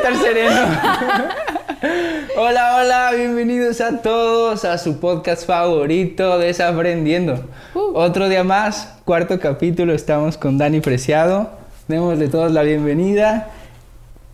[0.00, 0.60] estar sereno.
[2.38, 7.44] hola, hola, bienvenidos a todos a su podcast favorito, Desaprendiendo.
[7.74, 7.92] Uh.
[7.94, 11.50] Otro día más, cuarto capítulo, estamos con Dani Preciado.
[11.86, 13.48] Démosle todos la bienvenida.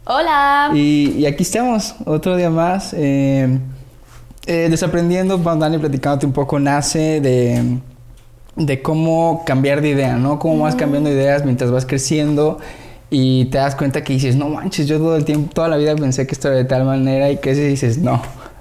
[0.04, 0.70] Hola.
[0.72, 2.94] Y, y aquí estamos, otro día más.
[2.96, 3.58] eh,
[4.46, 7.78] eh, desaprendiendo, con Dani platicándote un poco, nace de,
[8.54, 10.38] de cómo cambiar de idea, ¿no?
[10.38, 12.58] Cómo vas cambiando ideas mientras vas creciendo
[13.10, 15.94] y te das cuenta que dices, no manches, yo todo el tiempo, toda la vida
[15.94, 18.20] pensé que esto era de tal manera y creces y dices, no.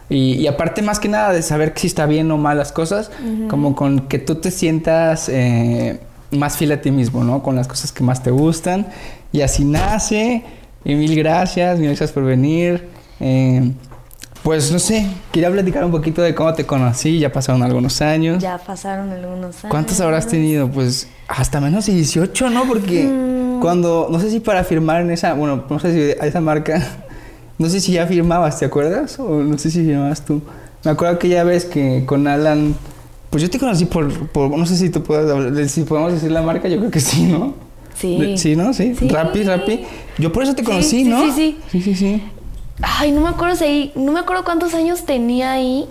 [0.09, 3.09] Y, y aparte más que nada de saber si está bien o mal las cosas,
[3.49, 7.41] como con que tú te sientas eh, más fiel a ti mismo, ¿no?
[7.41, 8.85] Con las cosas que más te gustan.
[9.31, 10.43] Y así nace.
[10.83, 12.87] Y mil gracias, mil gracias por venir.
[13.19, 13.71] Eh,
[14.43, 18.43] pues no sé, quería platicar un poquito de cómo te conocí, ya pasaron algunos años.
[18.43, 19.71] Ya pasaron algunos años.
[19.71, 20.69] ¿Cuántos habrás tenido?
[20.69, 22.67] Pues hasta menos de 18, ¿no?
[22.67, 23.44] Porque Mm.
[23.61, 26.81] Cuando, no sé si para firmar en esa, bueno, no sé si a esa marca,
[27.57, 29.19] no sé si ya firmabas, ¿te acuerdas?
[29.19, 30.41] O no sé si firmabas tú.
[30.83, 32.75] Me acuerdo que ya ves que con Alan,
[33.29, 36.31] pues yo te conocí por, por no sé si tú puedes hablar, si podemos decir
[36.31, 37.53] la marca, yo creo que sí, ¿no?
[37.95, 38.35] Sí.
[38.37, 38.73] Sí, ¿no?
[38.73, 38.93] Sí.
[38.99, 39.07] Sí.
[39.07, 39.85] Rappi, Rappi.
[40.17, 41.23] Yo por eso te conocí, sí, ¿no?
[41.25, 41.57] sí, sí.
[41.71, 42.23] Sí, sí, sí.
[42.81, 45.85] Ay, no me acuerdo si no me acuerdo cuántos años tenía ahí.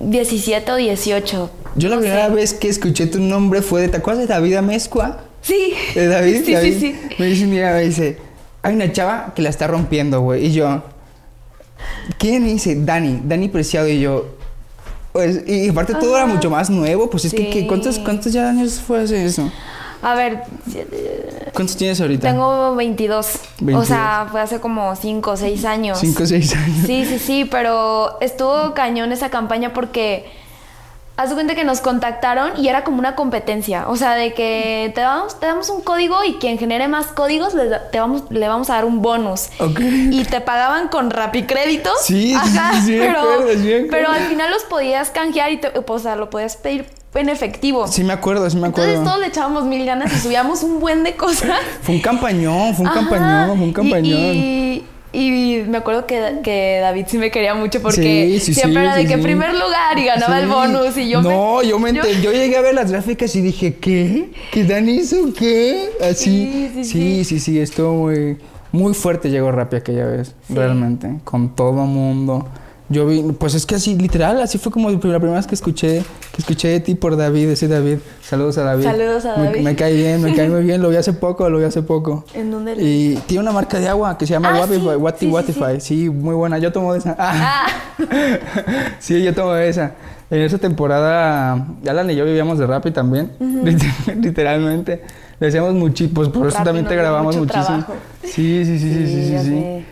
[0.00, 1.50] 17 o 18.
[1.76, 2.34] Yo la No primera sé.
[2.34, 5.18] vez que escuché tu nombre fue de, ¿te acuerdas de David Amezcua?
[5.46, 5.74] Sí.
[5.94, 6.42] ¿De David?
[6.44, 6.72] Sí, David.
[6.72, 7.14] sí, sí.
[7.18, 8.18] Me dice día, me dice,
[8.62, 10.46] hay una chava que la está rompiendo, güey.
[10.46, 10.82] Y yo,
[12.18, 12.46] ¿quién?
[12.48, 13.86] Y dice, Dani, Dani Preciado.
[13.86, 14.26] Y yo,
[15.12, 17.08] pues, y aparte todo era mucho más nuevo.
[17.08, 17.52] Pues es que.
[17.52, 17.66] Sí.
[17.68, 19.50] ¿cuántos, ¿cuántos ya años fue hace eso?
[20.02, 20.42] A ver,
[21.54, 22.28] ¿Cuántos tienes ahorita?
[22.28, 23.26] tengo 22.
[23.26, 23.86] O 22.
[23.86, 25.98] sea, fue hace como 5 o 6 años.
[25.98, 26.86] Cinco o seis años.
[26.86, 30.26] Sí, sí, sí, pero estuvo cañón esa campaña porque
[31.16, 33.88] haz cuenta que nos contactaron y era como una competencia.
[33.88, 37.54] O sea, de que te damos, te damos un código y quien genere más códigos
[37.54, 39.48] le, te vamos, le vamos a dar un bonus.
[39.58, 39.80] Ok.
[39.80, 41.94] Y te pagaban con rapicréditos.
[42.02, 45.72] Sí, Ajá, sí, sí, pero, acuerdo, sí pero al final los podías canjear y te,
[45.86, 47.88] o sea, lo podías pedir en efectivo.
[47.88, 48.90] Sí me acuerdo, sí me acuerdo.
[48.90, 51.58] Entonces todos le echábamos mil ganas y subíamos un buen de cosas.
[51.82, 53.00] Fue un campañón, fue un Ajá.
[53.00, 54.20] campañón, fue un campañón.
[54.20, 54.86] Y, y
[55.66, 58.96] me acuerdo que, que David sí me quería mucho porque Sí, sí, siempre sí, era
[58.96, 62.02] de que primer lugar y ganaba el bonus y yo No, me, yo me yo...
[62.32, 64.28] llegué a ver las gráficas y dije, ¿qué?
[64.52, 65.88] ¿Qué Dani hizo qué?
[66.02, 66.70] Así.
[66.84, 68.36] Sí, sí, sí, estuvo muy,
[68.72, 72.46] muy fuerte llegó Rappi aquella vez, realmente, con todo mundo.
[72.88, 76.04] Yo vi, pues es que así, literal, así fue como la primera vez que escuché,
[76.32, 77.98] que escuché de ti por David, ese David.
[78.22, 78.84] Saludos a David.
[78.84, 79.60] Saludos a David.
[79.62, 82.24] Me, cae bien, me cae muy bien, lo vi hace poco, lo vi hace poco.
[82.32, 82.74] ¿En dónde?
[82.80, 85.80] Y tiene una marca de agua que se llama Ah, Watify, sí, Wati sí, Watify.
[85.80, 86.58] Sí, muy buena.
[86.58, 87.16] Yo tomo de esa.
[87.18, 87.66] Ah.
[87.66, 87.98] Ah,
[89.00, 89.92] sí, yo tomo de esa.
[90.30, 95.02] En esa temporada, Alan y yo vivíamos de Rappi también, liter- literalmente.
[95.40, 97.84] Le hacíamos muchísimo, pues por eso también te grabamos muchísimo.
[98.22, 99.84] Sí, sí, sí, sí, sí, sí.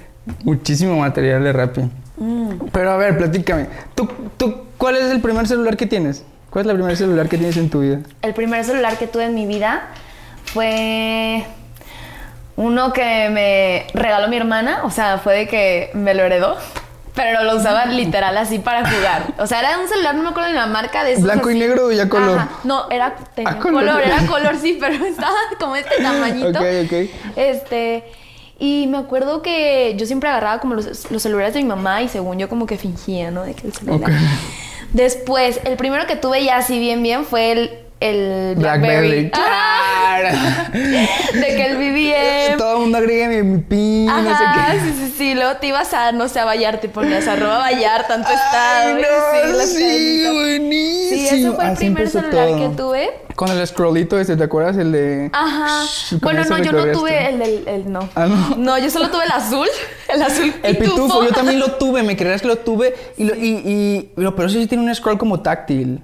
[0.45, 1.83] Muchísimo material de Rappi.
[2.17, 2.51] Mm.
[2.73, 3.67] Pero a ver, platícame.
[3.95, 6.25] ¿Tú, tú, ¿Cuál es el primer celular que tienes?
[6.51, 8.01] ¿Cuál es el primer celular que tienes en tu vida?
[8.23, 9.89] El primer celular que tuve en mi vida
[10.45, 11.45] fue
[12.57, 16.57] uno que me regaló mi hermana, o sea, fue de que me lo heredó.
[17.15, 19.23] Pero lo usaba literal así para jugar.
[19.39, 21.59] O sea, era un celular, no me acuerdo de la marca de esos ¿Blanco y
[21.59, 22.39] negro o ya color?
[22.39, 22.49] Ajá.
[22.65, 23.85] No, era tenía Ah, color.
[23.85, 26.49] color, era color sí, pero estaba como este tamañito.
[26.59, 26.93] Ok, ok.
[27.37, 28.05] Este,
[28.59, 32.09] y me acuerdo que yo siempre agarraba como los, los celulares de mi mamá y
[32.09, 33.43] según yo como que fingía, ¿no?
[33.43, 34.11] De que el celular.
[34.93, 37.71] Después, el primero que tuve ya así bien bien fue el,
[38.01, 39.29] el Blackberry.
[39.29, 39.31] Blackberry.
[40.23, 40.71] Ajá.
[40.73, 42.59] De que el BBM.
[42.59, 44.81] Todo el mundo agrega mi, pin, no sé Ajá, qué.
[44.81, 45.35] sí, sí, sí.
[45.35, 48.95] Luego te ibas a, no sé, a Vallar, te ponías arroba Vallar, tanto estado.
[48.95, 49.01] No,
[49.67, 50.33] sí, cadenitas.
[50.33, 51.11] buenísimo.
[51.15, 52.59] Sí, ese fue el Así primer celular todo.
[52.71, 53.11] que tuve.
[53.35, 54.77] Con el scrollito este, ¿te acuerdas?
[54.77, 55.31] El de...
[55.33, 55.85] Ajá.
[56.23, 57.65] Bueno, ese no, yo no tuve el del.
[57.69, 58.09] El, no.
[58.15, 58.57] Ah, ¿no?
[58.57, 59.67] No, yo solo tuve el azul.
[60.09, 60.55] El azul.
[60.63, 62.95] El pitufo, yo también lo tuve, me creerás que lo tuve.
[63.17, 66.01] Y, lo, y, y, lo- pero eso sí tiene un scroll como táctil.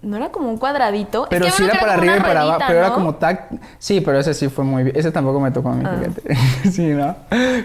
[0.00, 1.24] No era como un cuadradito.
[1.24, 3.58] Es Pero que sí era para arriba y para abajo, pero era como táctil.
[3.78, 4.96] Sí, pero ese sí fue muy bien.
[4.96, 5.96] Ese tampoco me tocó a mí, Ah.
[5.98, 6.36] fíjate.
[6.70, 7.16] sí, ¿no?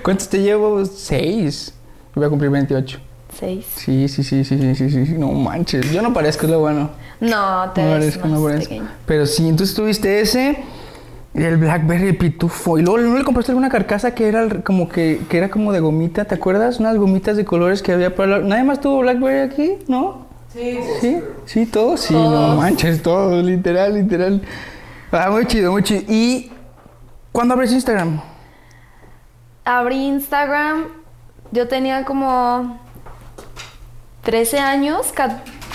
[0.04, 0.84] ¿Cuántos te llevo?
[0.86, 1.74] Seis.
[2.16, 3.00] Voy a cumplir 28.
[3.40, 3.66] Seis.
[3.76, 5.14] Sí, sí, sí, sí, sí, sí, sí, sí.
[5.18, 5.92] No manches.
[5.92, 6.90] Yo no parezco, es lo bueno.
[7.20, 8.70] No, te No ves parezco, no parezco.
[8.70, 8.90] pequeño.
[9.06, 10.58] Pero sí, entonces tuviste ese.
[11.34, 12.78] El Blackberry el pitufo.
[12.78, 15.80] Y luego ¿no le compraste alguna carcasa que era como que, que era como de
[15.80, 16.80] gomita, ¿te acuerdas?
[16.80, 19.78] Unas gomitas de colores que había para ¿Nadie más tuvo Blackberry aquí?
[19.88, 20.23] ¿No?
[20.54, 20.80] Sí.
[21.02, 21.20] ¿Sí?
[21.46, 21.66] ¿Sí?
[21.66, 22.02] ¿Todos?
[22.02, 24.42] Sí, no manches, todos, literal, literal.
[25.12, 26.04] Ah, muy chido, muy chido.
[26.08, 26.52] ¿Y
[27.32, 28.22] cuándo abres Instagram?
[29.66, 30.86] Abrí Instagram.
[31.52, 32.80] Yo tenía como
[34.24, 35.14] 13 años,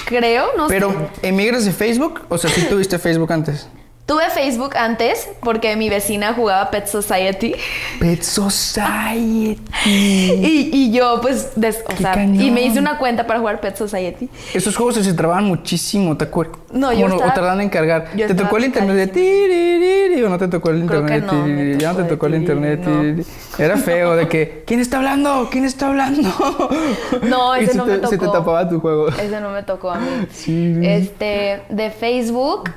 [0.06, 0.90] creo, no Pero,
[1.20, 1.28] sé.
[1.28, 2.20] ¿emigras de Facebook?
[2.28, 3.68] O sea, ¿sí tuviste Facebook antes?
[4.08, 7.54] Tuve Facebook antes porque mi vecina jugaba Pet Society.
[8.00, 9.58] Pet Society.
[9.86, 12.40] Y, y yo, pues, des- o sea, cañón.
[12.40, 14.28] y me hice una cuenta para jugar Pet Society.
[14.54, 16.56] Esos juegos se trababan muchísimo, ¿te acuerdas?
[16.72, 18.08] No, yo Bueno, estaba- O tardan en cargar.
[18.16, 21.46] ¿Te tocó el internet de tiririri o no te tocó el internet no?
[21.78, 23.24] Ya no tocó te tocó el internet no.
[23.62, 25.48] Era feo de que, ¿quién está hablando?
[25.50, 26.30] ¿Quién está hablando?
[27.22, 28.38] No, ese se no te, me Se te tocó.
[28.38, 29.08] tapaba tu juego.
[29.08, 30.06] Ese no me tocó a mí.
[30.32, 30.78] Sí.
[30.82, 32.70] Este, de Facebook.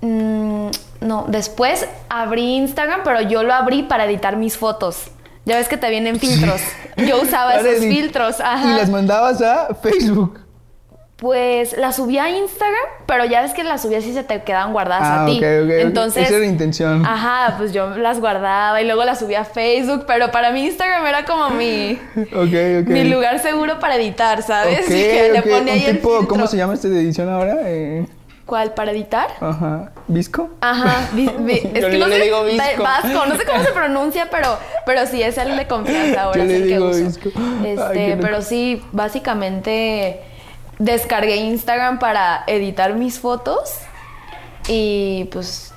[0.00, 0.68] Mm,
[1.00, 5.08] no, después abrí Instagram, pero yo lo abrí para editar mis fotos.
[5.44, 6.60] Ya ves que te vienen filtros.
[6.96, 8.40] Yo usaba esos filtros.
[8.40, 8.70] Ajá.
[8.70, 10.40] Y las mandabas a Facebook.
[11.16, 14.72] Pues las subí a Instagram, pero ya ves que las subí así se te quedaban
[14.72, 15.38] guardadas Ah, a ti.
[15.38, 15.70] ok, ok, ok.
[15.80, 17.04] Entonces, Esa era la intención.
[17.04, 21.04] Ajá, pues yo las guardaba y luego las subí a Facebook, pero para mí Instagram
[21.06, 21.98] era como mi,
[22.86, 24.86] mi lugar seguro para editar, ¿sabes?
[24.90, 27.56] Y que le ponía ahí el tipo, ¿Cómo se llama este de edición ahora?
[27.64, 28.06] Eh,
[28.48, 28.72] ¿Cuál?
[28.72, 29.28] ¿Para editar?
[29.40, 29.90] ajá.
[30.08, 30.48] ¿Visco?
[30.62, 32.82] Ajá, vi- vi- es Yo que le- no yo sé, le digo visco.
[32.82, 34.56] vasco, no sé cómo se pronuncia, pero,
[34.86, 37.30] pero sí es el de confianza ahora Yo es le el que digo uso.
[37.36, 40.22] Ay, Este, pero sí, básicamente
[40.78, 43.74] descargué Instagram para editar mis fotos
[44.66, 45.72] y pues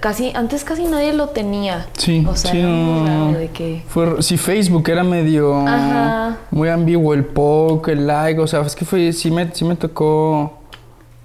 [0.00, 1.86] casi antes casi nadie lo tenía.
[1.96, 3.32] Sí, o sea, sí, no.
[3.32, 6.36] de que Fue, sí, Facebook era medio Ajá.
[6.50, 9.76] muy ambiguo, el poke, el like, o sea, es que fue, sí me, sí me
[9.76, 10.58] tocó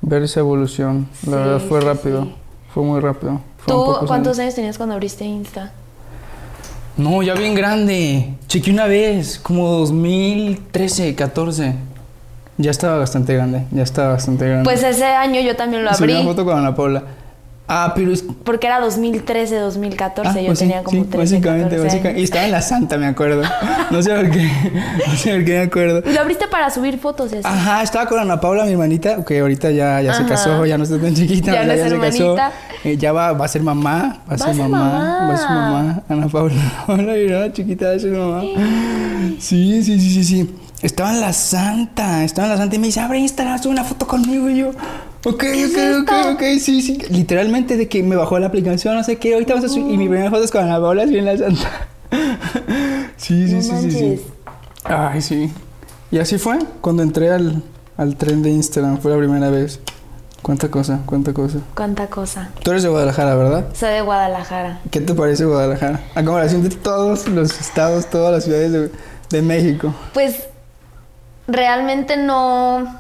[0.01, 1.07] ver esa evolución.
[1.25, 2.36] La Sí, verdad fue rápido, sí.
[2.74, 3.42] fue muy rápido.
[3.60, 4.40] Fueron ¿Tú cuántos años.
[4.40, 5.72] años tenías cuando abriste Insta?
[6.98, 8.34] No, ya bien grande.
[8.48, 11.75] Chequé una vez, como 2013, 14.
[12.57, 14.66] Ya estaba bastante grande, ya estaba bastante grande.
[14.66, 16.22] Pues ese año yo también lo Subí abrí.
[16.25, 17.04] una foto con Ana Paula.
[17.71, 18.24] Ah, pero es...
[18.44, 22.19] Porque era 2013, 2014, Ah, yo pues sí, tenía como sí, 13, básicamente, 14 básicamente.
[22.19, 23.44] Y estaba en la Santa, me acuerdo.
[23.92, 24.50] No sé por qué,
[25.07, 26.04] no sé por qué me acuerdo.
[26.10, 27.42] Y lo abriste para subir fotos así.
[27.44, 30.83] Ajá, estaba con Ana Paula, mi hermanita, que ahorita ya, ya se casó, ya no
[30.83, 32.36] está tan chiquita, Ya no es se casó.
[32.83, 36.04] Eh, ya va, va a ser mamá, va a ser mamá, va a ser mamá.
[36.10, 38.42] Ana Paula, Paula, mira, chiquita, va a ser mamá.
[39.39, 40.56] Sí, sí, sí, sí, sí.
[40.81, 43.83] Estaba en la Santa, estaba en la Santa y me dice, abre Instagram, sube una
[43.83, 44.72] foto conmigo y yo.
[45.25, 46.31] Ok, es ok, ok, esto?
[46.31, 46.98] ok, sí, sí.
[47.10, 49.94] Literalmente de que me bajó la aplicación, no sé qué, ahorita vas a subir.
[49.94, 51.88] Y mi primera foto es con Ana Paula, así en la Santa.
[53.18, 54.21] Sí, sí, No sí, sí, sí.
[54.86, 55.51] Ay, sí.
[56.10, 57.62] Y así fue cuando entré al,
[57.98, 59.80] al tren de Instagram, fue la primera vez.
[60.42, 61.60] Cuánta cosa, cuánta cosa.
[61.75, 62.50] Cuánta cosa.
[62.63, 63.65] Tú eres de Guadalajara, ¿verdad?
[63.75, 64.80] Soy de Guadalajara.
[64.89, 66.00] ¿Qué te parece Guadalajara?
[66.15, 68.89] A comparación de todos los estados, todas las ciudades de,
[69.30, 69.94] de México.
[70.13, 70.44] Pues
[71.48, 73.00] realmente no,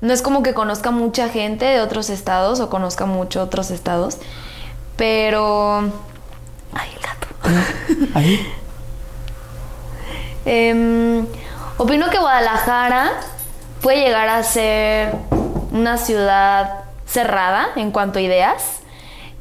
[0.00, 4.18] no es como que conozca mucha gente de otros estados o conozca mucho otros estados,
[4.96, 5.90] pero...
[6.72, 8.08] Ay, el gato.
[8.14, 8.46] Ahí.
[10.44, 11.26] Em,
[11.76, 13.10] opino que Guadalajara
[13.82, 15.14] puede llegar a ser
[15.72, 18.80] una ciudad cerrada en cuanto a ideas.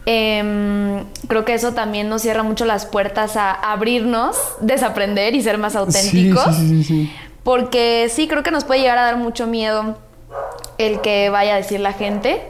[0.06, 5.58] Em, creo que eso también nos cierra mucho las puertas a abrirnos, desaprender y ser
[5.58, 6.56] más auténticos.
[6.56, 7.14] Sí, sí, sí, sí.
[7.44, 9.98] Porque sí, creo que nos puede llegar a dar mucho miedo
[10.78, 12.42] el que vaya a decir la gente.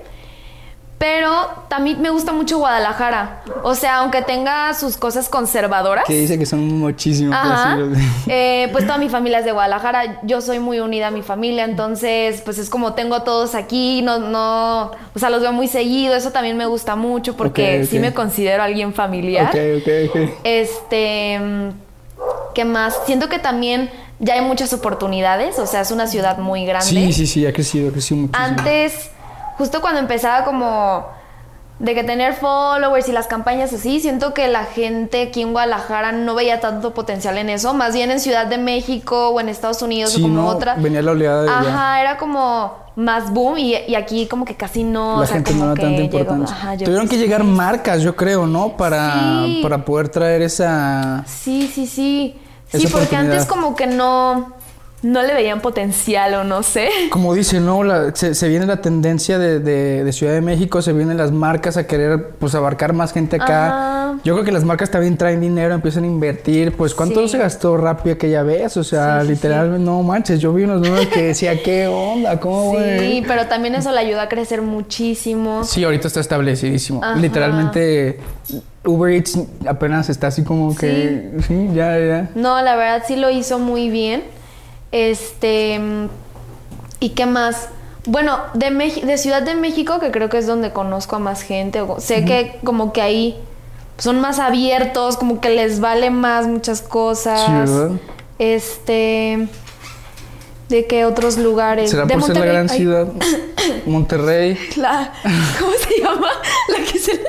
[0.97, 1.31] Pero
[1.67, 3.43] también me gusta mucho Guadalajara.
[3.61, 6.05] O sea, aunque tenga sus cosas conservadoras.
[6.05, 7.37] Que dice que son muchísimos.
[8.29, 10.19] Eh, pues toda mi familia es de Guadalajara.
[10.23, 14.01] Yo soy muy unida a mi familia, entonces, pues es como tengo a todos aquí,
[14.01, 16.15] no, no, o sea, los veo muy seguido.
[16.15, 19.49] Eso también me gusta mucho porque sí me considero alguien familiar.
[19.49, 20.31] Ok, ok, ok.
[20.43, 21.39] Este,
[22.53, 22.99] ¿qué más?
[23.05, 23.89] Siento que también
[24.19, 26.87] ya hay muchas oportunidades, o sea, es una ciudad muy grande.
[26.87, 28.45] Sí, sí, sí, ha crecido, ha crecido muchísimo.
[28.45, 29.09] Antes,
[29.57, 31.05] justo cuando empezaba como
[31.79, 36.11] de que tener followers y las campañas así, siento que la gente aquí en Guadalajara
[36.11, 39.83] no veía tanto potencial en eso, más bien en Ciudad de México o en Estados
[39.83, 40.73] Unidos Sí, o como no, otra.
[40.73, 41.49] venía la oleada de.
[41.49, 45.35] Ajá, era como más boom y, y aquí como que casi no, la o sea,
[45.35, 46.55] gente no da tanta llegó- importancia.
[46.55, 48.75] ajá, Tuvieron que llegar marcas, yo creo, ¿no?
[48.75, 49.59] Para, Sí.
[49.61, 51.23] para poder traer esa...
[51.27, 52.35] Sí, sí, sí.
[52.71, 54.53] Sí, porque antes como que no,
[55.03, 56.89] no le veían potencial o no sé.
[57.11, 57.83] Como dice, ¿no?
[57.83, 61.31] La- se, se viene la tendencia de, de- de Ciudad de México, se vienen las
[61.31, 63.67] marcas a querer pues abarcar más gente acá.
[63.67, 64.19] Ajá.
[64.23, 66.71] Yo creo que las marcas también traen dinero, empiezan a invertir.
[66.75, 67.29] Pues ¿cuánto Sí.
[67.33, 68.75] se gastó rápido aquella vez?
[68.77, 72.39] O sea, Sí, sí, literalmente, no manches, yo vi unos números que decía, ¿qué onda?
[72.39, 73.21] ¿Cómo Sí, güey?
[73.21, 75.63] pero también eso le ayuda a crecer muchísimo.
[75.63, 77.03] Sí, ahorita está establecidísimo.
[77.03, 77.15] Ajá.
[77.19, 78.19] Literalmente
[78.83, 79.37] Uber Eats
[79.67, 81.33] apenas está así como que...
[81.47, 82.29] Sí, ya, ya.
[82.35, 84.23] No, la verdad sí lo hizo muy bien.
[84.91, 85.79] Este.
[86.99, 87.69] ¿Y qué más?
[88.05, 91.81] Bueno, de, de Ciudad de México, que creo que es donde conozco a más gente.
[91.81, 93.37] o- Sé que como que ahí
[93.97, 97.41] son más abiertos, como que les vale más muchas cosas.
[97.45, 97.91] Sí, ¿verdad?
[98.39, 99.47] Este.
[100.69, 101.89] ¿De qué otros lugares?
[101.91, 102.53] ¿Será de por ser la Monterrey.
[102.55, 103.07] gran Ay, ciudad?
[103.85, 104.57] Monterrey.
[104.77, 105.13] La,
[105.59, 106.27] ¿Cómo se llama?
[106.69, 107.21] La que se le...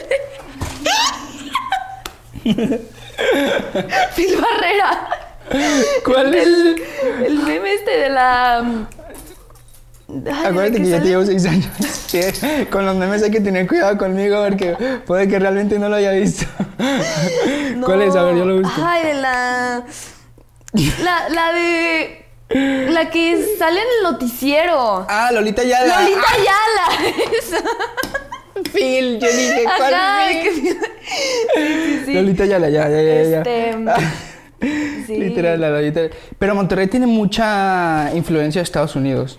[4.14, 5.08] Phil Barrera.
[6.04, 6.46] ¿Cuál es?
[6.46, 6.82] El,
[7.26, 8.58] el meme este de la...
[8.58, 11.66] Ay, la Acuérdate que ya te llevo seis años.
[12.70, 14.74] Con los memes hay que tener cuidado conmigo porque
[15.06, 16.46] puede que realmente no lo haya visto.
[17.84, 18.16] ¿Cuál es?
[18.16, 18.82] A ver, yo lo busco.
[18.82, 19.84] Ay, de la...
[21.02, 22.24] La, la de...
[22.50, 25.04] La que sale en el noticiero.
[25.08, 26.00] Ah, Lolita Yala.
[26.00, 27.14] Lolita Ah, Ayala.
[27.38, 27.58] Esa.
[28.72, 30.42] Phil, yo dije, ¿cuál Ajá, Phil?
[30.42, 30.78] que- sí,
[31.54, 32.14] sí, sí.
[32.14, 33.38] Lolita Yala, ya, ya, ya, ya.
[33.38, 33.76] Este,
[34.60, 35.16] sí.
[35.16, 36.02] Literal, la Lolita.
[36.38, 39.38] Pero Monterrey tiene mucha influencia de Estados Unidos.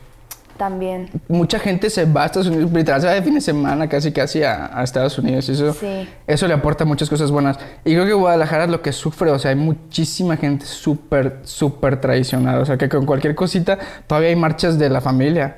[0.57, 1.09] También.
[1.29, 4.11] Mucha gente se va a Estados Unidos, literal, se va de fin de semana casi
[4.11, 5.47] casi a, a Estados Unidos.
[5.47, 6.09] Eso, Sí.
[6.27, 7.57] eso le aporta muchas cosas buenas.
[7.85, 12.01] Y creo que Guadalajara es lo que sufre, o sea, hay muchísima gente súper, súper
[12.01, 12.59] traicionada.
[12.59, 15.55] O sea, que con cualquier cosita todavía hay marchas de la familia.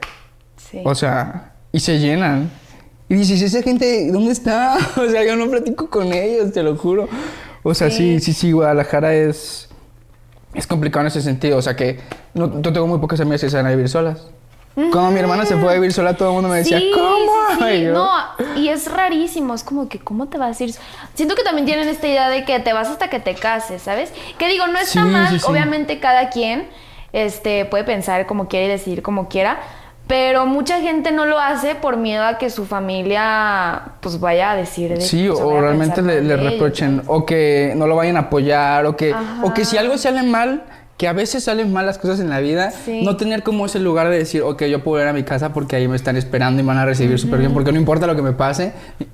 [0.69, 0.81] Sí.
[0.85, 2.51] O sea, y se llenan.
[3.09, 4.77] Y dices, ¿esa gente dónde está?
[4.97, 7.09] O sea, yo no platico con ellos, te lo juro.
[7.63, 9.69] O sea, sí, sí, sí, Guadalajara es...
[10.53, 11.57] Es complicado en ese sentido.
[11.57, 11.99] O sea, que
[12.33, 14.27] no, yo tengo muy pocas amigas que se van a vivir solas.
[14.73, 17.31] Cuando mi hermana se fue a vivir sola, todo el mundo me decía, Sí, ¿cómo?
[17.57, 17.83] sí, sí.
[17.83, 18.09] Yo, No,
[18.57, 19.53] y es rarísimo.
[19.53, 20.73] Es como que, ¿cómo te vas a ir?
[21.13, 24.13] Siento que también tienen esta idea de que te vas hasta que te cases, ¿sabes?
[24.37, 25.29] Que digo, no está Sí, mal.
[25.29, 25.45] sí, sí.
[25.47, 26.67] Obviamente, cada quien
[27.13, 29.59] este, puede pensar como quiere y decidir como quiera.
[30.11, 34.55] Pero mucha gente no lo hace por miedo a que su familia pues vaya a
[34.57, 37.05] decir de Sí, o sea, o realmente le, le ellos, reprochen, ¿sabes?
[37.07, 40.63] o que no lo vayan a apoyar, o que, o que si algo sale mal,
[40.97, 43.03] que a veces salen mal las cosas en la vida, Sí.
[43.05, 45.77] no tener como ese lugar de decir, ok, yo puedo ir a mi casa porque
[45.77, 48.13] ahí me están esperando y me van a recibir súper bien, porque no importa lo
[48.17, 48.73] que me pase,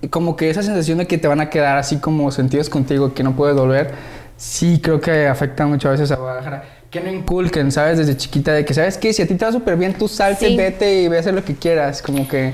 [0.09, 3.21] como que esa sensación de que te van a quedar así como sentidos contigo, que
[3.21, 3.91] no puedes volver,
[4.35, 6.63] sí creo que afecta mucho a veces a Guadalajara.
[6.91, 7.97] Que no inculquen, ¿sabes?
[7.97, 9.11] Desde chiquita, de que, ¿sabes qué?
[9.13, 10.55] Si a ti te va súper bien, tú salte, Sí.
[10.57, 12.01] vete y ve a hacer lo que quieras.
[12.01, 12.53] Como que,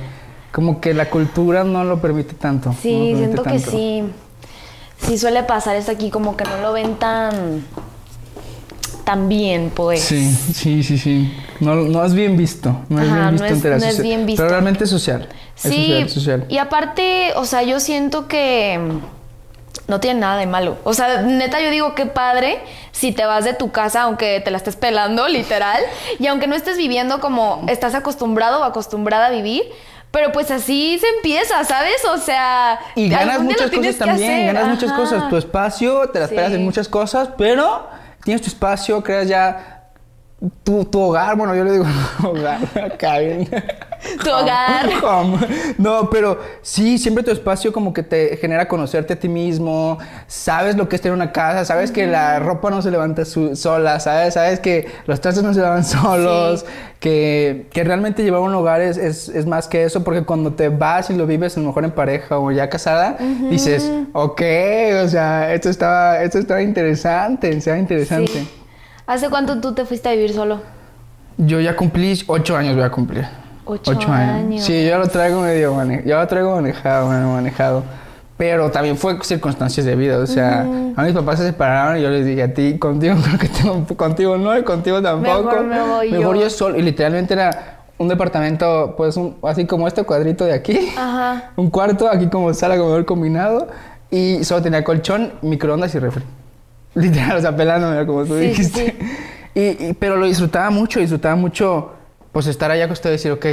[0.51, 2.69] como que la cultura no lo permite tanto.
[2.69, 4.03] no Sí, permite siento que sí.
[5.05, 7.63] Sí suele pasar esto aquí como que no lo ven tan
[9.03, 9.99] tan bien, pues.
[9.99, 11.33] Sí, sí, sí, sí.
[11.59, 12.69] No, no es bien visto.
[12.87, 14.41] No es bien no visto es- entre la no es socie- bien visto.
[14.43, 15.27] Pero realmente es social.
[15.57, 16.45] Es Sí, social, es social.
[16.49, 18.79] y aparte, o sea, yo siento que
[19.87, 20.77] no tiene nada de malo.
[20.83, 22.59] O sea, neta, yo digo que padre
[22.91, 25.81] si te vas de tu casa, aunque te la estés pelando, literal,
[26.19, 29.63] y aunque no estés viviendo como estás acostumbrado o acostumbrada a vivir.
[30.11, 32.05] Pero pues así se empieza, ¿sabes?
[32.05, 32.79] O sea...
[32.93, 35.27] Y ganas muchas cosas también, ganas muchas cosas.
[35.27, 36.35] Tu espacio, te las Sí.
[36.35, 37.87] pegas en muchas cosas, pero
[38.23, 39.72] tienes tu espacio, creas ya
[40.63, 41.35] tu, tu hogar.
[41.37, 41.85] Bueno, yo le digo
[42.23, 42.59] hogar.
[44.23, 44.89] Tu hogar.
[45.03, 45.37] Home.
[45.77, 49.97] No, pero sí, siempre tu espacio como que te genera conocerte a ti mismo,
[50.27, 53.55] sabes lo que es tener una casa, sabes que la ropa no se levanta su-
[53.55, 56.65] sola, sabes, sabes que los trastes no se lavan solos, Sí.
[56.99, 60.67] que, que realmente llevar un hogar es, es, es más que eso, porque cuando te
[60.69, 63.17] vas y lo vives a lo mejor en pareja o ya casada,
[63.49, 64.41] dices, ok,
[65.03, 68.31] o sea, esto estaba, esto estaba interesante, estaba interesante.
[68.33, 68.49] Sí.
[69.05, 70.61] ¿Hace cuánto tú te fuiste a vivir solo?
[71.37, 73.25] Yo ya cumplí, ocho años voy a cumplir.
[73.65, 74.63] Ocho años.
[74.63, 77.83] Sí, yo lo traigo medio manejado, yo lo traigo manejado, manejado.
[78.37, 80.61] Pero también fue circunstancias de vida, o sea,
[80.95, 83.85] a mis papás se separaron y yo les dije a ti, contigo creo que tengo,
[83.95, 85.43] contigo no y contigo tampoco.
[85.51, 86.41] Mejor me voy Mejor yo.
[86.43, 86.77] yo solo.
[86.77, 90.89] Y literalmente era un departamento, pues, un- así como este cuadrito de aquí.
[90.97, 91.51] Ajá.
[91.55, 93.67] Un cuarto, aquí como sala, comedor combinado.
[94.09, 96.23] Y solo tenía colchón, microondas y refri.
[96.95, 98.95] Literal, o sea, pelándome, como tú Sí, sí, dijiste.
[99.55, 101.91] Y, y- pero lo disfrutaba mucho, disfrutaba mucho,
[102.31, 103.45] pues, estar allá con usted y decir, ok,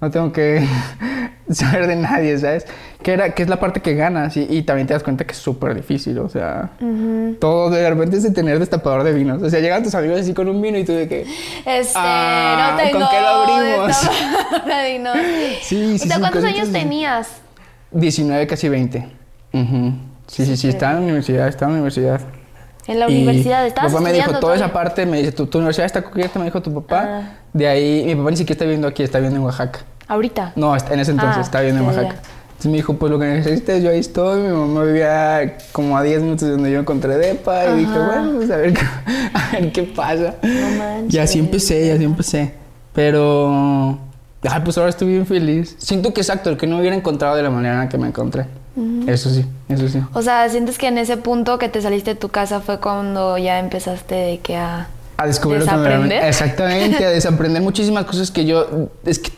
[0.00, 0.66] no tengo que
[1.50, 2.66] saber de nadie, ¿sabes?
[3.00, 5.30] Que, era, que es la parte que ganas y, y también te das cuenta que
[5.30, 6.70] es súper difícil, o sea,
[7.38, 9.40] todo de repente es de tener destapador de vinos.
[9.40, 11.20] O sea, llegan tus amigos así con un vino y tú de que...
[11.64, 12.98] Este, Ah, no tengo.
[12.98, 14.00] ¿con qué lo abrimos?
[14.66, 15.10] de vino.
[15.62, 17.28] Sí, sí, O sea, ¿cuántos años tenías?
[17.92, 19.06] 19, casi 20.
[19.52, 19.92] Ujú.
[20.26, 22.20] Sí, sí, sí, estaba en la universidad, estaba en la universidad.
[22.88, 23.62] En la universidad.
[23.62, 24.72] Mi ¿Estabas papá me dijo, toda esa todavía?
[24.72, 27.04] parte, me dice, tu, tu universidad está cubierta, me dijo tu papá.
[27.08, 27.22] Ah.
[27.52, 29.80] De ahí, mi papá ni siquiera está viviendo aquí, está viviendo en Oaxaca.
[30.08, 30.52] Ahorita.
[30.56, 31.88] No, está- en ese entonces Ah, estaba viviendo en.
[31.96, 32.20] Oaxaca.
[32.48, 34.40] Entonces me dijo, pues lo que necesites, yo ahí estoy.
[34.42, 37.66] Mi mamá vivía como a 10 minutos de donde yo encontré depa.
[37.66, 38.06] Y dije, Ajá.
[38.22, 38.80] bueno, pues a ver, qué-
[39.34, 40.34] a ver qué pasa.
[40.42, 41.14] No manches.
[41.14, 42.54] Y así empecé, y así empecé.
[42.94, 43.98] Pero,
[44.48, 45.74] ay, pues ahora estoy bien feliz.
[45.78, 48.06] Siento que exacto, el que no hubiera encontrado de la manera en la que me
[48.08, 48.46] encontré.
[49.06, 50.00] Eso sí, eso sí.
[50.12, 53.38] O sea, ¿sientes que en ese punto que te saliste de tu casa fue cuando
[53.38, 54.88] ya empezaste de que a...
[55.16, 56.24] A descubrir lo ¿Desaprender?
[56.24, 58.88] Exactamente, a desaprender muchísimas cosas que yo.
[59.06, 59.32] Es que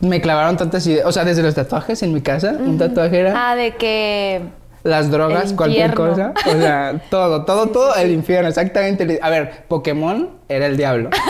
[0.00, 1.06] me clavaron tantas ideas.
[1.06, 4.42] O sea, desde los tatuajes en mi casa, un tatuaje era Ah, de que...
[4.84, 6.32] las drogas, cualquier cosa.
[6.46, 9.18] O sea, todo, todo, todo el infierno, exactamente.
[9.20, 11.10] A ver, Pokémon era el diablo.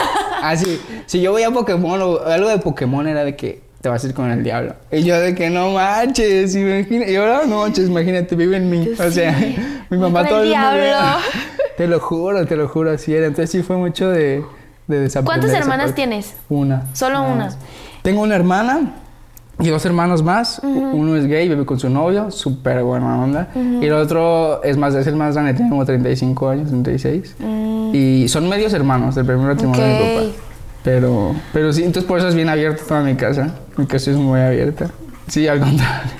[0.40, 0.80] Ah, sí.
[1.06, 4.14] Si yo veía Pokémon o algo de Pokémon era de que te vas a ir
[4.14, 4.74] con el diablo.
[4.90, 7.12] Y yo de que no manches, imagínate.
[7.12, 8.84] Y ahora no manches, imagínate, vive en mí.
[8.84, 9.56] Yo o sea, sí,
[9.90, 10.82] mi mamá todo el diablo.
[11.76, 13.26] Te lo juro, te lo juro, así era.
[13.26, 14.42] Entonces sí fue mucho de,
[14.88, 16.34] de desaprender ¿Cuántas hermanas tienes?
[16.48, 16.92] Una.
[16.92, 17.50] Solo una.
[18.02, 18.94] Tengo una hermana
[19.60, 20.60] y dos hermanos más.
[20.64, 23.48] Uno es gay, vive con su novio, súper buena onda.
[23.54, 27.36] Y el otro es más, es el más grande, tiene como 35 años, 36.
[27.92, 30.47] Y son medios hermanos del primer matrimonio de mi papá.
[30.84, 33.54] Pero, pero sí, entonces por eso es bien abierta toda mi casa.
[33.76, 34.90] Mi casa es muy abierta.
[35.26, 36.12] Sí, al contrario.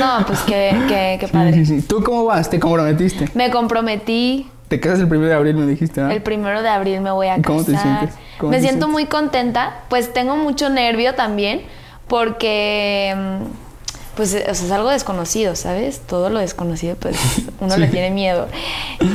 [0.00, 1.54] No, pues qué, qué, qué padre.
[1.54, 1.82] sí, sí.
[1.82, 2.50] ¿Tú cómo vas?
[2.50, 3.28] ¿Te comprometiste?
[3.34, 4.50] Me comprometí.
[4.68, 6.10] Te casas el primero de abril, me dijiste, ¿no?
[6.10, 7.44] El primero de abril me voy a casar.
[7.44, 8.14] ¿Cómo te sientes?
[8.38, 8.92] ¿Cómo me te siento sientes?
[8.92, 9.82] muy contenta.
[9.88, 11.62] Pues tengo mucho nervio también
[12.08, 13.44] porque mm,
[14.16, 16.00] pues o sea, es algo desconocido, ¿sabes?
[16.00, 17.16] Todo lo desconocido pues
[17.60, 18.48] uno le tiene miedo.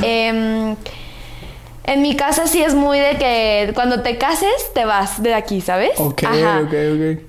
[0.02, 0.74] Em,
[1.84, 5.60] en mi casa sí es muy de que cuando te cases te vas de aquí,
[5.60, 5.92] ¿sabes?
[5.98, 6.60] Ok, Ajá.
[6.64, 7.22] ok, ok.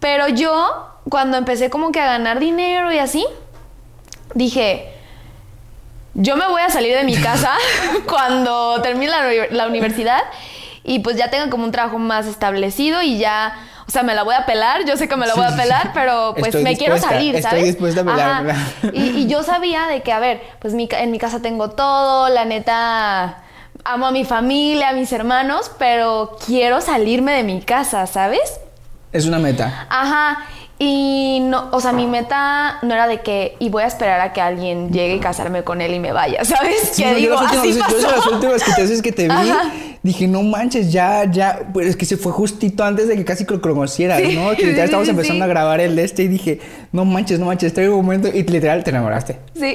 [0.00, 3.26] Pero yo, cuando empecé como que a ganar dinero y así,
[4.34, 4.92] dije,
[6.14, 7.52] yo me voy a salir de mi casa
[8.08, 10.20] cuando termine la, uni- la universidad
[10.84, 13.54] y pues ya tenga como un trabajo más establecido y ya,
[13.86, 15.90] o sea, me la voy a pelar, yo sé que me la voy a pelar,
[15.92, 17.64] pero pues Estoy me quiero salir, estoy ¿sabes?
[17.66, 18.38] dispuesta a.
[18.38, 18.56] Ajá.
[18.92, 22.28] Y, y yo sabía de que, a ver, pues mi en mi casa tengo todo,
[22.28, 23.42] la neta...
[23.84, 28.60] Amo a mi familia, a mis hermanos, pero quiero salirme de mi casa, ¿sabes?
[29.12, 29.86] Es una meta.
[29.88, 30.38] Ajá.
[30.80, 34.32] Y no, o sea, mi meta no era de que, y voy a esperar a
[34.32, 36.90] que alguien llegue y casarme con él y me vaya, ¿sabes?
[36.92, 39.24] Sí, que no, yo las últimas así yo las últimas que te veces que te
[39.24, 39.72] vi, Ajá.
[40.04, 43.44] dije, no manches, ya, ya, pues es que se fue justito antes de que casi
[43.44, 44.50] lo conocieras, Sí, ¿no?
[44.56, 46.60] Que literal sí, estábamos empezando a grabar el de este y dije,
[46.92, 49.40] no manches, no manches, este un momento y literal te enamoraste.
[49.58, 49.74] Sí.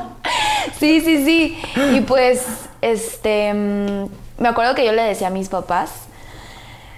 [0.78, 1.58] sí, sí, sí.
[1.94, 2.42] Y pues,
[2.80, 4.08] este, mm,
[4.38, 6.06] me acuerdo que yo le decía a mis papás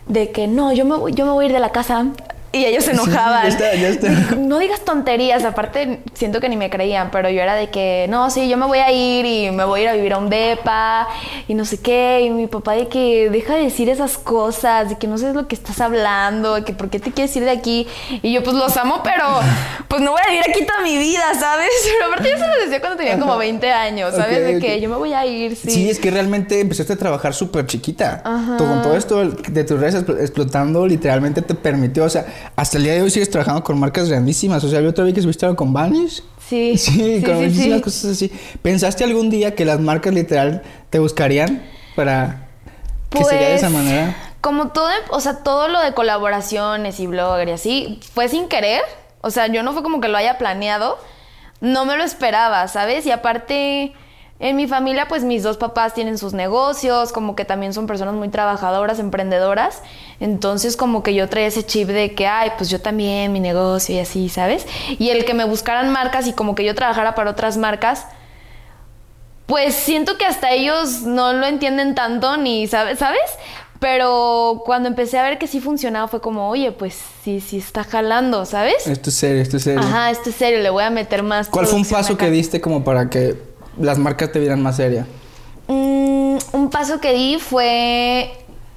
[0.07, 2.07] de que no, yo me yo me voy a ir de la casa.
[2.53, 3.43] Y ellos se Sí, enojaban.
[3.45, 4.09] ya está, ya está.
[4.37, 8.29] No digas tonterías, aparte siento que ni me creían, pero yo era de que, no,
[8.31, 10.29] sí, yo me voy a ir y me voy a ir a vivir a un
[10.31, 11.07] depa
[11.47, 12.23] y no sé qué.
[12.25, 15.47] Y mi papá de que deja de decir esas cosas, de que no sabes lo
[15.47, 17.87] que estás hablando, de que por qué te quieres ir de aquí.
[18.23, 19.25] Y yo pues los amo, pero
[19.87, 21.69] pues no voy a vivir aquí toda mi vida, ¿sabes?
[22.01, 24.45] Pero aparte yo se lo decía cuando tenía como 20 años, ¿sabes?
[24.45, 25.71] De que yo me voy a ir, sí.
[25.71, 25.91] Sí.
[25.91, 28.23] es que realmente empezaste a trabajar súper chiquita.
[28.25, 28.57] Ajá.
[28.57, 32.25] Todo- Con todo esto de tus redes expl- explotando, literalmente te permitió, o sea,
[32.57, 34.63] hasta el día de hoy sigues trabajando con marcas grandísimas.
[34.65, 36.23] O sea, yo otra vez que algo con Vanish.
[36.51, 37.83] Sí, Sí, con sí, muchísimas sí.
[37.85, 38.33] cosas así.
[38.61, 41.63] ¿Pensaste algún día que las marcas literal te buscarían
[41.95, 42.49] para
[43.09, 44.17] que sería de esa Pues, manera?
[44.41, 48.83] Como todo, o sea, todo lo de colaboraciones y blogger y así, fue sin querer.
[49.21, 50.99] O sea, yo no fue como que lo haya planeado.
[51.61, 53.07] No me lo esperaba, ¿sabes?
[53.07, 53.93] Y aparte,
[54.41, 58.15] en mi familia, pues mis dos papás tienen sus negocios, como que también son personas
[58.15, 59.83] muy trabajadoras, emprendedoras.
[60.21, 63.95] Entonces, como que yo traía ese chip de que, ay, pues yo también, mi negocio
[63.97, 64.67] y así, ¿sabes?
[64.99, 68.05] Y el que me buscaran marcas y como que yo trabajara para otras marcas,
[69.47, 73.21] pues siento que hasta ellos no lo entienden tanto ni sabe- sabes
[73.81, 77.83] pero cuando empecé a ver que sí funcionaba fue como oye pues sí sí está
[77.83, 79.81] jalando sabes Esto es serio, esto es serio.
[79.81, 82.27] ajá esto es serio le voy a meter más ¿Cuál fue un paso acá.
[82.27, 83.37] que diste como para que
[83.79, 85.07] las marcas te vieran más seria?
[85.67, 88.31] Mm, un paso que di fue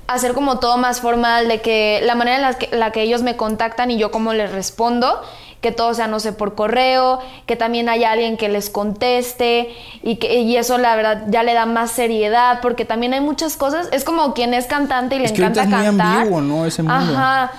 [0.08, 3.24] hacer como todo más formal, de que la manera en la que, la que ellos
[3.24, 5.22] me contactan y yo cómo les respondo,
[5.62, 10.18] que todo sea, no sé, por correo, que también haya alguien que les conteste y,
[10.18, 13.88] que, y eso la verdad ya le da más seriedad, porque también hay muchas cosas,
[13.94, 16.18] es como quien es cantante y le Es que ahorita encanta es muy cantar.
[16.24, 16.66] ambiguo, ¿no?
[16.66, 17.13] Ese mundo.
[17.13, 17.52] Ajá.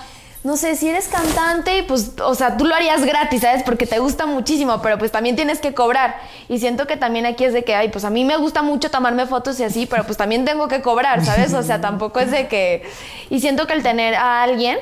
[0.44, 3.62] No sé, si eres cantante, pues, o sea, tú lo harías gratis, ¿sabes?
[3.62, 6.16] Porque te gusta muchísimo, pero pues también tienes que cobrar.
[6.50, 8.90] Y siento que también aquí es de que, ay, pues a mí me gusta mucho
[8.90, 11.54] tomarme fotos y así, pero pues también tengo que cobrar, ¿sabes?
[11.54, 12.82] O sea, tampoco es de que...
[13.30, 14.78] Y siento que el tener a alguien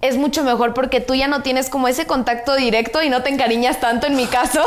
[0.00, 3.30] es mucho mejor porque tú ya no tienes como ese contacto directo y no te
[3.30, 4.60] encariñas tanto en mi caso.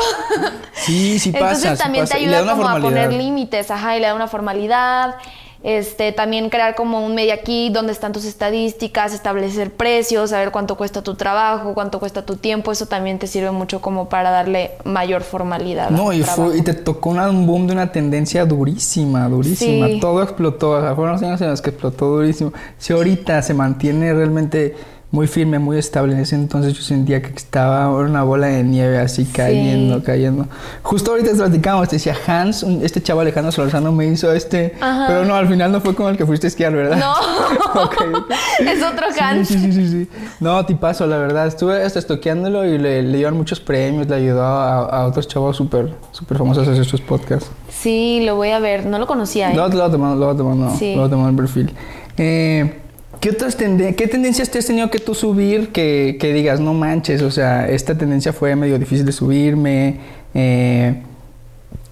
[0.72, 1.44] Sí, sí pasa.
[1.44, 2.14] Entonces sí también pasa.
[2.16, 5.16] te ayuda como a poner límites, ajá, y le da una formalidad.
[5.62, 10.76] Este, también crear como un media kit donde están tus estadísticas, establecer precios, saber cuánto
[10.76, 14.72] cuesta tu trabajo, cuánto cuesta tu tiempo, eso también te sirve mucho como para darle
[14.84, 15.90] mayor formalidad.
[15.90, 19.88] No, y, fue, y te tocó un boom de una tendencia durísima, durísima.
[19.88, 20.00] Sí.
[20.00, 20.70] Todo explotó.
[20.70, 22.52] O sea, fueron los años en los que explotó durísimo.
[22.78, 24.76] Si ahorita se mantiene realmente
[25.10, 28.98] muy firme, muy estable, en ese entonces yo sentía que estaba una bola de nieve
[28.98, 30.46] así cayendo, cayendo.
[30.82, 35.06] Justo ahorita platicamos, te decía Hans, un- este chavo Alejandro Solorzano me hizo este, Ajá.
[35.08, 36.98] pero no, al final no fue con el que fuiste a esquiar, ¿verdad?
[36.98, 37.12] No,
[37.84, 38.30] Ok, ok.
[38.66, 39.48] es otro Sí, Hans.
[39.48, 40.08] Sí, sí, sí, sí.
[40.40, 41.46] No, tipazo, la verdad.
[41.46, 45.56] Estuve hasta estoqueándolo y le, le dieron muchos premios, le ayudó a, a otros chavos
[45.56, 47.50] súper súper famosos a hacer sus podcasts.
[47.70, 49.50] Sí, lo voy a ver, no lo conocía.
[49.52, 49.54] ¿eh?
[49.54, 50.92] Luego te mando, luego te mando, Sí.
[50.94, 51.72] te mando el perfil.
[52.18, 52.80] Eh,
[53.20, 57.22] ¿Qué otras qué tendencias te has tenido que tú subir que, que digas, no manches,
[57.22, 59.96] o sea, esta tendencia fue medio difícil de subirme?
[60.34, 61.02] Eh,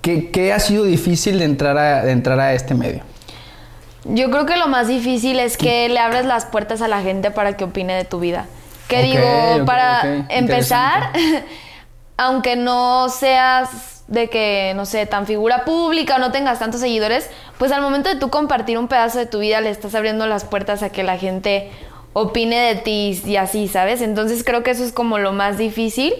[0.03, 3.03] ¿qué, qué ha sido difícil de entrar, a, de entrar a este medio?
[4.05, 7.33] Yo creo que lo más difícil es que le abres las puertas a la gente
[7.33, 8.47] para que opine de tu vida.
[8.87, 11.11] Que digo, para empezar,
[12.17, 17.29] aunque no seas de que, no sé, tan figura pública o no tengas tantos seguidores,
[17.59, 20.45] pues al momento de tú compartir un pedazo de tu vida le estás abriendo las
[20.45, 21.71] puertas a que la gente
[22.13, 24.01] opine de ti y así, ¿sabes?
[24.01, 26.15] Entonces creo que eso es como lo más difícil.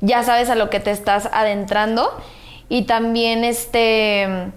[0.00, 2.10] Ya sabes a lo que te estás adentrando
[2.68, 4.50] y también este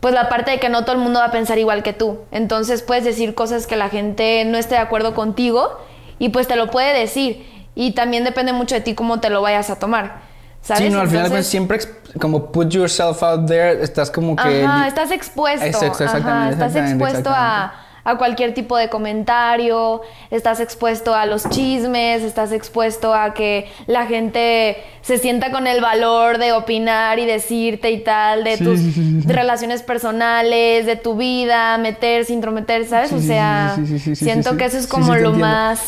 [0.00, 2.20] pues la parte de que no todo el mundo va a pensar igual que tú.
[2.30, 5.78] Entonces puedes decir cosas que la gente no esté de acuerdo contigo
[6.18, 7.46] y pues te lo puede decir.
[7.74, 10.25] Y también depende mucho de ti cómo te lo vayas a tomar.
[10.62, 10.82] ¿Sabes?
[10.84, 11.78] Sí, no, al final Entonces- siempre
[12.20, 14.64] como put yourself out there, estás como que...
[14.64, 15.64] Ajá, estás expuesto.
[15.66, 21.26] Exacto, exactamente, Ajá, estás exactamente, expuesto a, a cualquier tipo de comentario, estás expuesto a
[21.26, 27.18] los chismes, estás expuesto a que la gente se sienta con el valor de opinar
[27.18, 29.28] y decirte y tal, de Sí, tus sí, sí, sí.
[29.28, 33.12] relaciones personales, de tu vida, meterse, intrometerse, ¿sabes?
[33.12, 33.76] O sea,
[34.14, 35.80] siento que eso es como lo más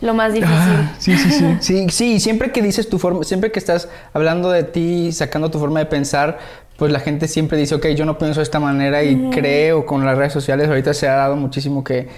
[0.00, 0.56] lo más difícil.
[0.56, 1.56] Ah, sí, sí, sí.
[1.60, 5.58] sí, sí, siempre que dices tu forma, siempre que estás hablando de ti, sacando tu
[5.58, 6.38] forma de pensar,
[6.76, 10.06] pues la gente siempre dice, ok, yo no pienso de esta manera y creo con
[10.06, 12.08] las redes sociales, ahorita se ha dado muchísimo que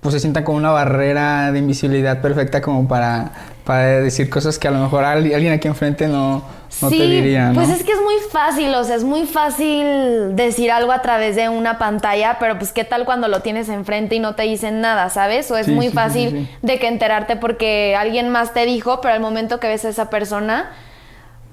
[0.00, 3.32] pues se sientan como una barrera de invisibilidad perfecta como para,
[3.64, 6.42] para decir cosas que a lo mejor al- alguien aquí enfrente no,
[6.80, 7.54] no sí, te diría, ¿no?
[7.54, 11.36] pues es que es muy fácil, o sea, es muy fácil decir algo a través
[11.36, 14.80] de una pantalla, pero pues qué tal cuando lo tienes enfrente y no te dicen
[14.80, 15.50] nada, ¿sabes?
[15.50, 19.12] O es Sí, muy sí, fácil de que enterarte porque alguien más te dijo, pero
[19.12, 20.70] al momento que ves a esa persona,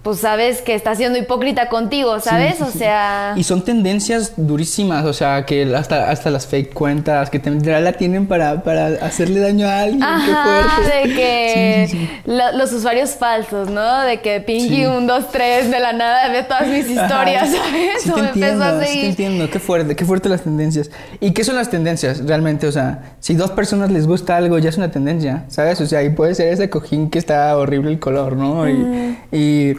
[0.04, 2.56] pues sabes que está siendo hipócrita contigo, ¿sabes?
[2.56, 6.74] Sí, sí, o sea, Y son tendencias durísimas, o sea, que hasta, hasta las fake
[6.74, 10.00] cuentas, que te, literal la tienen para, para hacerle daño a alguien.
[10.00, 11.08] qué fuerte.
[11.10, 12.22] de que Sí, sí, sí.
[12.26, 14.02] lo- los usuarios falsos, ¿no?
[14.04, 14.86] De que Pinky Sí.
[14.86, 17.64] 1, 2, 3 de la nada ve todas mis historias, Ajá.
[17.66, 18.02] ¿sabes?
[18.04, 19.06] Sí O te me empezó a entiendo, sí te seguir.
[19.10, 19.50] entiendo.
[19.50, 20.90] Qué fuerte, qué fuerte las tendencias.
[21.20, 22.66] ¿Y qué son las tendencias realmente?
[22.68, 25.82] O sea, si dos personas les gusta algo, ya es una tendencia, ¿sabes?
[25.82, 28.70] O sea, y puede ser ese cojín que está horrible el color, ¿no?
[28.70, 29.78] Y, y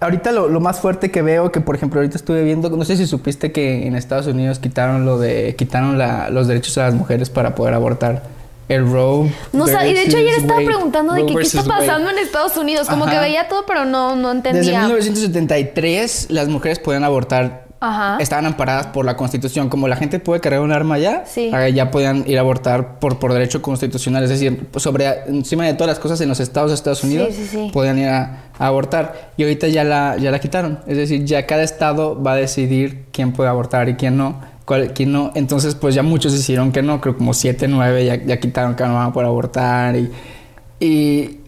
[0.00, 2.96] ahorita lo, lo más fuerte que veo, que por ejemplo ahorita estuve viendo, no sé
[2.96, 6.94] si supiste que en Estados Unidos quitaron lo de, quitaron la- los derechos a las
[6.94, 8.22] mujeres para poder abortar.
[8.68, 9.32] El Roe.
[9.52, 10.66] No, sa- y de hecho ayer estaba Wade.
[10.66, 11.70] preguntando de que qué está Wade.
[11.86, 14.80] pasando en Estados Unidos, como que veía todo, pero no, no Desde entendía.
[14.80, 17.65] 1973 las mujeres podían abortar.
[17.78, 18.16] Ajá.
[18.20, 19.68] Estaban amparadas por la Constitución.
[19.68, 21.50] Como la gente puede cargar un arma ya, Sí.
[21.52, 24.24] ah, ya podían ir a abortar por, por derecho constitucional.
[24.24, 27.46] Es decir, sobre encima de todas las cosas en los estados de Estados Unidos, sí,
[27.46, 27.70] sí.
[27.72, 29.32] podían ir a, a abortar.
[29.36, 30.78] Y ahorita ya la, ya la quitaron.
[30.86, 34.40] Es decir, ya cada estado va a decidir quién puede abortar y quién no.
[34.64, 35.30] Cuál, quién no.
[35.34, 37.00] Entonces, pues ya muchos decidieron que no.
[37.00, 39.94] Creo como 7, 9 ya, ya quitaron que no van a poder abortar.
[39.96, 40.10] Y,
[40.80, 41.40] y,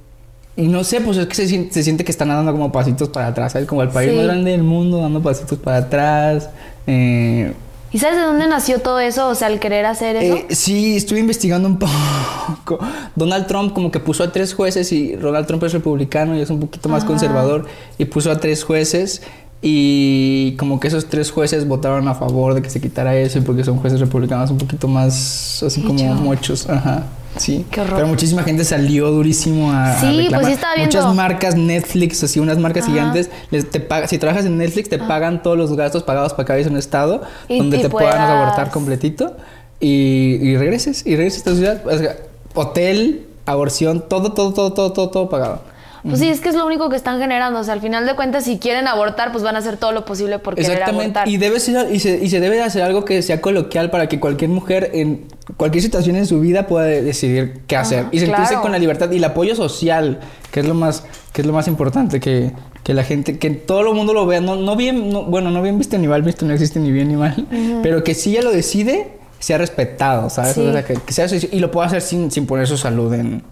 [0.59, 3.29] y no sé, pues es que se, se siente que están dando como pasitos para
[3.29, 3.53] atrás.
[3.53, 3.67] ¿sabes?
[3.69, 4.17] Como el país Sí.
[4.17, 6.51] más grande del mundo dando pasitos para atrás.
[6.87, 7.53] Eh,
[7.93, 9.29] ¿Y sabes de dónde nació todo eso?
[9.29, 10.35] O sea, el querer hacer eso.
[10.37, 12.79] eh, sí, estuve investigando un poco.
[13.17, 16.51] Donald Trump como que puso a tres jueces y Donald Trump es republicano y es
[16.51, 17.07] un poquito más Ajá.
[17.07, 17.67] conservador
[17.97, 19.23] y puso a tres jueces
[19.63, 23.41] y como que esos tres jueces votaron a favor de que se quitara eso y
[23.43, 27.05] porque son jueces republicanos un poquito más así como muchos, ajá.
[27.39, 27.95] Sí, Qué horror.
[27.97, 30.97] pero muchísima gente salió durísimo a, a Sí, pues sí estaba viendo.
[30.99, 32.93] Muchas marcas Netflix, así unas marcas Ajá.
[32.93, 36.47] gigantes, les, te paga- si trabajas en Netflix te pagan todos los gastos pagados para
[36.47, 39.37] que vayas a un estado Y- donde y te puedan abortar completito
[39.81, 41.83] y, y regreses y regreses a esta ciudad.
[41.87, 42.17] O sea,
[42.55, 45.63] hotel, aborción, todo, todo, todo, todo, todo, todo pagado.
[46.03, 47.59] Pues sí, es que es lo único que están generando.
[47.61, 50.05] O sea, al final de cuentas, si quieren abortar, pues van a hacer todo lo
[50.05, 51.19] posible por querer Exactamente.
[51.19, 51.29] abortar.
[51.29, 54.09] Y debe ser, y se, y se debe de hacer algo que sea coloquial para
[54.09, 58.01] que cualquier mujer en cualquier situación en su vida pueda decidir qué hacer.
[58.01, 58.63] Ajá, y sentirse claro.
[58.63, 61.67] con la libertad y el apoyo social, que es lo más, que es lo más
[61.69, 62.53] importante, que,
[62.85, 65.63] que la gente, que todo el mundo lo vea, no, no bien, no- bueno, no
[65.63, 67.47] bien visto ni mal visto, no existe ni bien ni mal,
[67.83, 70.55] pero que si ella lo decide, sea respetado, ¿sabes?
[70.55, 70.67] Sí.
[70.67, 73.43] O sea, que, que sea y lo pueda hacer sin, sin poner su salud en,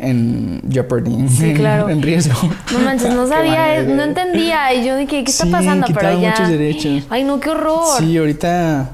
[0.00, 1.88] en jeopardy, Sí, claro.
[1.90, 2.34] en riesgo.
[2.72, 4.72] No manches, no sabía, eh, no entendía.
[4.74, 5.86] Y yo dije, ¿qué está Sí, pasando?
[5.92, 6.30] Pero ya.
[6.30, 7.06] muchos derechos.
[7.10, 7.98] Ay, no, qué horror.
[7.98, 8.90] Sí, ahorita.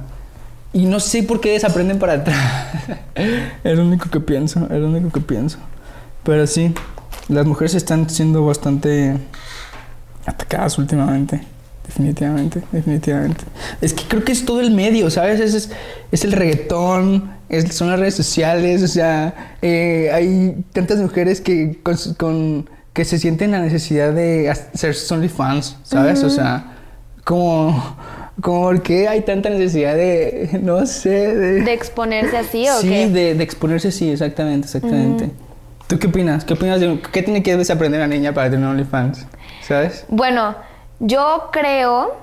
[0.72, 2.66] Y no sé por qué desaprenden para atrás.
[3.64, 5.58] es lo único que pienso, es lo único que pienso.
[6.24, 6.74] Pero sí,
[7.28, 9.16] las mujeres están siendo bastante
[10.26, 11.42] atacadas últimamente.
[11.86, 13.44] Definitivamente, definitivamente.
[13.80, 15.38] Es que creo que es todo el medio, ¿sabes?
[15.40, 15.70] Es, es,
[16.10, 21.78] es el reggaetón, es- son las redes sociales, o sea, eh, hay tantas mujeres que,
[21.82, 26.22] con, con- que se sienten la necesidad de hacer OnlyFans, ¿sabes?
[26.24, 26.72] O sea,
[27.24, 27.96] como
[28.42, 31.60] ¿Por qué hay tanta necesidad de, no sé, de...
[31.62, 33.08] ¿De exponerse así o sí, qué?
[33.08, 35.30] de, de exponerse así, exactamente, exactamente.
[35.86, 36.44] ¿Tú qué opinas?
[36.44, 39.26] ¿Qué opinas de qué tiene que desaprender la niña para tener OnlyFans?
[39.62, 40.04] ¿Sabes?
[40.08, 40.56] Bueno,
[41.04, 42.16] yo creo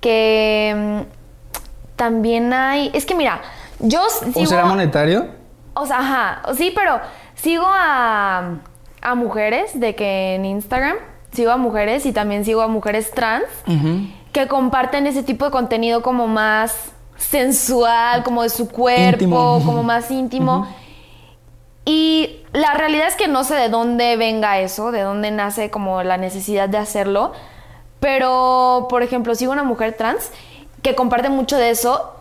[0.00, 2.90] que mm, también hay...
[2.94, 3.40] Es que mira,
[3.80, 4.40] yo sigo...
[4.40, 5.26] ¿O será monetario?
[5.74, 7.00] O sea, ajá, sí, pero
[7.34, 8.58] sigo a,
[9.00, 10.96] a mujeres de que en Instagram,
[11.32, 13.44] sigo a mujeres y también sigo a mujeres trans
[14.32, 19.62] que comparten ese tipo de contenido como más sensual, como de su cuerpo, Íntimo.
[19.64, 20.66] como más íntimo.
[21.84, 26.02] Y la realidad es que no sé de dónde venga eso, de dónde nace como
[26.02, 27.32] la necesidad de hacerlo.
[28.02, 30.30] Pero, por ejemplo, sigo una mujer trans
[30.82, 32.12] que comparte mucho de eso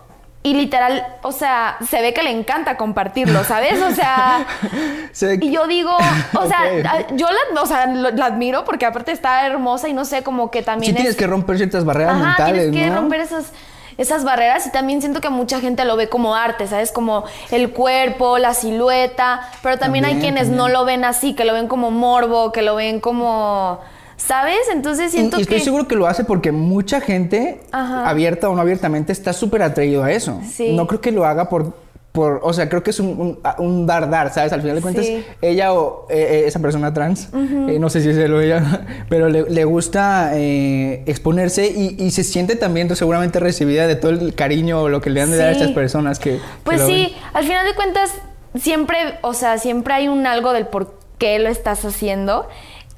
[0.44, 3.82] y literal, o sea, se ve que le encanta compartirlo, ¿sabes?
[3.82, 4.46] O sea,
[5.12, 5.91] Se- y yo digo,
[6.39, 10.22] o sea, yo la, o sea, la admiro porque aparte está hermosa y no sé,
[10.22, 13.02] como que también Sí tienes es- que romper ciertas barreras Ajá, mentales, tienes que ¿no?
[13.02, 13.52] romper esas,
[13.98, 16.91] esas barreras y también siento que mucha gente lo ve como arte, ¿sabes?
[16.91, 21.44] Como el cuerpo, la silueta, pero también, hay También, quienes no lo ven así, que
[21.46, 23.80] lo ven como morbo, que lo ven como,
[24.25, 24.60] ¿sabes?
[24.71, 25.63] Entonces Y, siento y estoy que...
[25.63, 28.10] seguro que lo hace porque mucha gente, Ajá.
[28.10, 30.39] abierta o no abiertamente, está súper atraído a eso.
[30.49, 30.73] Sí.
[30.73, 31.73] No creo que lo haga por,
[32.12, 34.51] por o sea, creo que es un, un, un dar dar, ¿sabes?
[34.53, 35.23] Al final de cuentas, Sí.
[35.41, 38.86] ella o eh, eh, esa persona trans, eh, no sé si es él o ella,
[39.10, 44.12] pero le, le gusta eh, exponerse y, y se siente también seguramente recibida de todo
[44.12, 46.39] el cariño o lo que le han de dar a estas personas que...
[46.63, 47.21] Pues sí, ven.
[47.34, 48.12] al final de cuentas,
[48.60, 52.47] siempre, o sea, siempre hay un algo del por qué lo estás haciendo.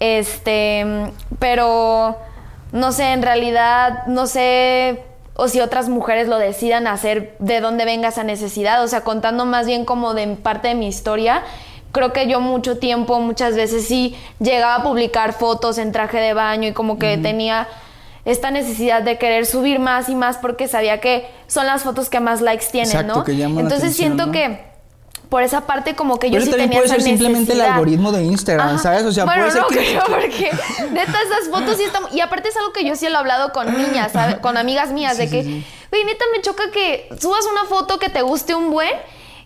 [0.03, 0.85] Este,
[1.39, 2.17] pero
[2.73, 5.01] no sé, en realidad, no sé,
[5.33, 8.83] o si otras mujeres lo decidan hacer, de dónde venga esa necesidad.
[8.83, 11.43] O sea, contando más bien como de parte de mi historia.
[11.93, 16.33] Creo que yo mucho tiempo, muchas veces sí llegaba a publicar fotos en traje de
[16.33, 17.69] baño y como que tenía
[18.25, 22.19] esta necesidad de querer subir más y más porque sabía que son las fotos que
[22.19, 23.23] más likes tienen, Exacto, ¿no?
[23.23, 24.31] que Entonces atención, siento ¿no?
[24.33, 24.72] que
[25.33, 27.61] por esa parte como que yo Pero sí también tenía puede esa ser simplemente el
[27.61, 28.77] algoritmo de Instagram, Ajá.
[28.77, 29.03] ¿sabes?
[29.03, 29.77] O sea, bueno, puede ser no que...
[29.77, 30.51] creo porque
[30.91, 33.51] neta esas fotos sí están y aparte es algo que yo sí lo he hablado
[33.51, 34.37] con niñas, ¿sabes?
[34.37, 35.65] Con amigas mías de que, sí, sí.
[35.89, 38.91] güey, neta me choca que subas una foto que te guste un buen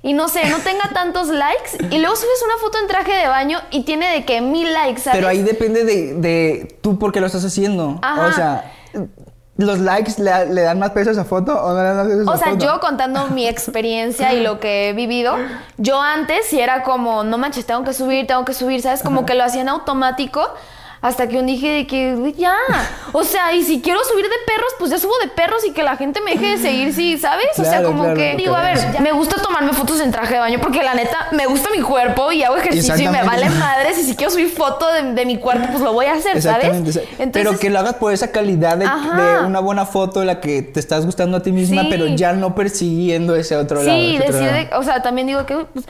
[0.03, 3.27] y no sé, no tenga tantos likes y luego subes una foto en traje de
[3.29, 5.19] baño y tiene de que mil likes, ¿sabes?
[5.19, 7.97] Pero ahí depende de, de tú por qué lo estás haciendo.
[8.01, 8.25] Ajá.
[8.25, 8.73] O sea,
[9.57, 12.07] ¿los likes le, le dan más peso a esa foto o no le dan más
[12.07, 12.65] peso a esa O sea, foto?
[12.65, 15.35] yo contando mi experiencia y lo que he vivido,
[15.77, 19.01] yo antes sí era como, no manches, tengo que subir, tengo que subir, ¿sabes?
[19.03, 20.41] Como que lo hacía en automático.
[21.01, 22.55] Hasta que un dije de que, "Güey, ya.
[23.11, 25.83] O sea, y si quiero subir de perros, pues ya subo de perros y que
[25.83, 27.47] la gente me deje de seguir, sí, ¿sabes?
[27.57, 30.39] o sea, como claro, que digo, a ver, me gusta tomarme fotos en traje de
[30.39, 33.97] baño porque la neta me gusta mi cuerpo y hago ejercicio y me vale madres.
[33.99, 36.65] Y si quiero subir foto de, de mi cuerpo, pues lo voy a hacer, ¿sabes?
[36.73, 37.29] Exactamente.
[37.31, 38.87] pero que lo hagas por esa calidad de,
[39.45, 41.87] una buena foto la que te estás gustando a ti misma, Sí.
[41.91, 43.97] pero ya no persiguiendo ese otro lado.
[43.97, 45.85] Sí, decir, o sea, también digo que pues,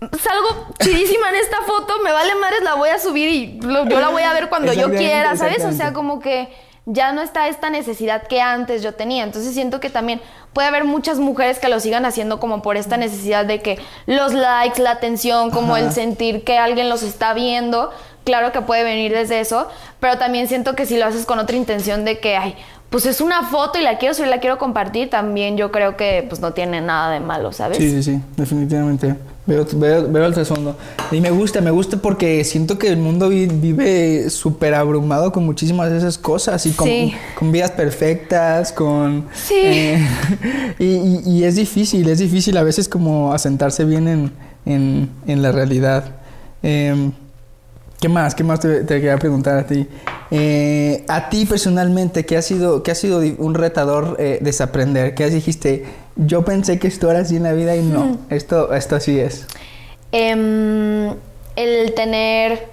[0.00, 4.00] salgo chidísima en esta foto, me vale madres, la voy a subir y lo- yo
[4.00, 5.64] la voy a ver cuando yo quiera, ¿sabes?
[5.64, 6.48] O sea, como que
[6.88, 9.24] ya no está esta necesidad que antes yo tenía.
[9.24, 10.20] Entonces siento que también
[10.52, 14.32] puede haber muchas mujeres que lo sigan haciendo como por esta necesidad de que los
[14.34, 15.84] likes, la atención, como Ajá.
[15.86, 17.90] el sentir que alguien los está viendo.
[18.24, 19.68] Claro que puede venir desde eso,
[20.00, 22.54] pero también siento que si lo haces con otra intención de que, ay,
[22.90, 26.24] pues es una foto y la quiero subir, la quiero compartir, también yo creo que
[26.28, 27.78] pues no tiene nada de malo, ¿sabes?
[27.78, 29.14] Sí, sí, sí, definitivamente.
[29.46, 30.76] Veo, veo, veo el trasfondo.
[31.12, 35.44] Y me gusta, me gusta porque siento que el mundo vi- vive súper abrumado con
[35.46, 37.14] muchísimas de esas cosas y con, Sí.
[37.38, 39.26] con vidas perfectas, con...
[39.32, 39.54] Sí.
[39.62, 40.06] eh,
[40.80, 44.32] y, y- y es difícil, es difícil a veces como asentarse bien en,
[44.64, 46.16] en, en la realidad.
[46.62, 47.12] Em,
[48.00, 48.34] ¿Qué más?
[48.34, 49.86] ¿Qué más te, te quería preguntar a ti?
[50.32, 55.14] Eh, a ti personalmente, ¿qué ha sido, qué ha sido un retador eh, desaprender?
[55.14, 55.84] ¿Qué dijiste?
[56.16, 59.46] Yo pensé que esto era así en la vida y no, esto, esto así es.
[60.12, 61.14] Em,
[61.56, 62.70] el tener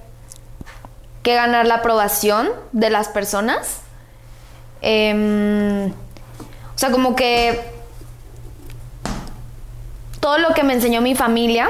[1.23, 3.81] que ganar la aprobación de las personas.
[4.81, 7.61] Em, o sea, como que
[10.19, 11.69] todo lo que me enseñó mi familia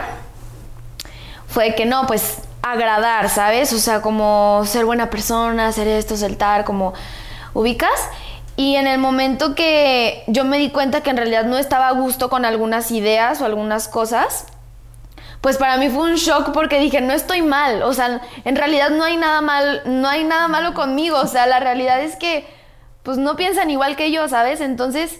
[1.47, 3.73] fue que no, pues agradar, ¿sabes?
[3.73, 6.93] O sea, como ser buena persona, hacer esto, saltar, como
[7.53, 8.09] ubicas.
[8.55, 11.93] Y en el momento que yo me di cuenta que en realidad no estaba a
[11.93, 14.45] gusto con algunas ideas o algunas cosas,
[15.41, 18.91] pues para mí fue un shock porque dije, no estoy mal, o sea, en realidad
[18.91, 22.47] no hay nada mal, no hay nada malo conmigo, o sea, la realidad es que
[23.03, 24.61] pues no piensan igual que yo, ¿sabes?
[24.61, 25.19] Entonces,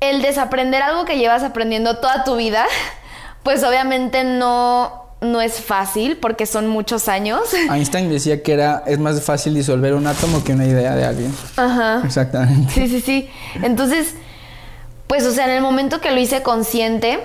[0.00, 2.64] el desaprender algo que llevas aprendiendo toda tu vida,
[3.42, 7.40] pues obviamente no no es fácil porque son muchos años.
[7.70, 11.34] Einstein decía que era es más fácil disolver un átomo que una idea de alguien.
[11.56, 12.02] Ajá.
[12.04, 12.72] Exactamente.
[12.72, 13.30] Sí, sí, sí.
[13.62, 14.14] Entonces,
[15.06, 17.20] pues, o sea, en el momento que lo hice consciente,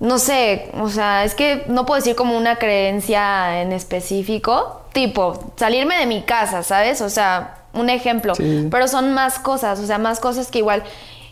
[0.00, 5.52] no sé, o sea, es que no puedo decir como una creencia en específico, tipo,
[5.56, 7.00] salirme de mi casa, ¿sabes?
[7.00, 8.68] O sea, un ejemplo, Sí.
[8.70, 10.82] pero son más cosas, o sea, más cosas que igual,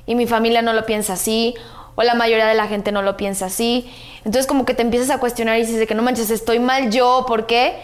[0.07, 1.55] y mi familia no lo piensa así,
[1.97, 3.91] o la mayoría de la gente no lo piensa así.
[4.19, 6.91] Entonces como que te empiezas a cuestionar y dices de que no manches, estoy mal
[6.91, 7.75] yo, ¿por qué?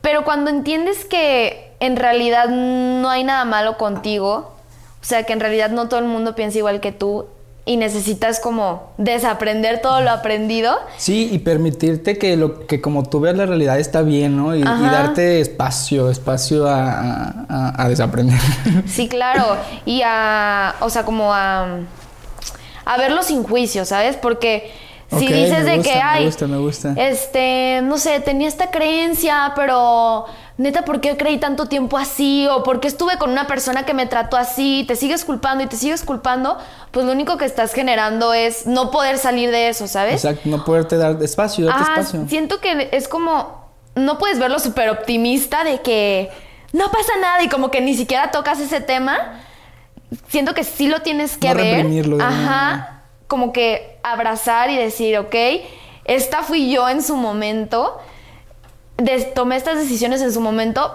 [0.00, 4.54] Pero cuando entiendes que en realidad no hay nada malo contigo,
[5.00, 7.26] o sea, que en realidad no todo el mundo piensa igual que tú
[7.64, 13.20] y necesitas como desaprender todo lo aprendido, Sí, y permitirte que lo que como tú
[13.20, 14.56] veas la realidad está bien, ¿no?
[14.56, 18.38] Y, darte espacio, espacio a, a- a- a desaprender.
[18.86, 19.58] Sí, claro.
[19.84, 21.80] Y a, o sea, como a,
[22.88, 24.16] a verlo sin juicio, ¿sabes?
[24.16, 24.72] Porque
[25.10, 26.94] si dices me de gusta, que, me ay, gusta, me gusta".
[26.96, 30.26] este, no sé, tenía esta creencia, pero
[30.58, 32.46] neta, ¿por qué creí tanto tiempo así?
[32.50, 34.84] O ¿por qué estuve con una persona que me trató así?
[34.86, 36.58] Te sigues culpando y te sigues culpando,
[36.90, 40.24] pues lo único que estás generando es no poder salir de eso, ¿sabes?
[40.24, 42.26] Exacto, no poderte dar espacio, darte Ah, espacio.
[42.28, 43.66] siento que es como.
[43.94, 46.30] No puedes verlo súper optimista de que
[46.72, 49.40] no pasa nada y como que ni siquiera tocas ese tema.
[50.28, 51.76] Siento que sí lo tienes que No ver.
[51.76, 53.02] reprimirlo Ajá.
[53.26, 55.34] Como que abrazar y decir, ok,
[56.04, 57.98] esta fui yo en su momento.
[58.96, 60.92] des- tomé estas decisiones en su momento,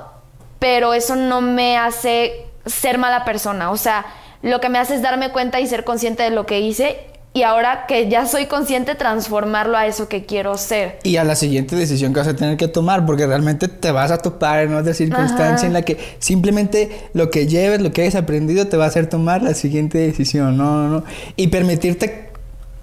[0.59, 3.71] pero eso no me hace ser mala persona.
[3.71, 4.05] O sea,
[4.41, 6.99] lo que me hace es darme cuenta y ser consciente de lo que hice.
[7.35, 10.99] Y ahora que ya soy consciente, transformarlo a eso que quiero ser.
[11.01, 14.11] Y a la siguiente decisión que vas a tener que tomar, porque realmente te vas
[14.11, 15.65] a topar en otra circunstancia Ajá.
[15.65, 19.07] en la que simplemente lo que lleves, lo que hayas aprendido, te va a hacer
[19.09, 21.03] tomar la siguiente decisión, no, no, no.
[21.35, 22.29] Y permitirte,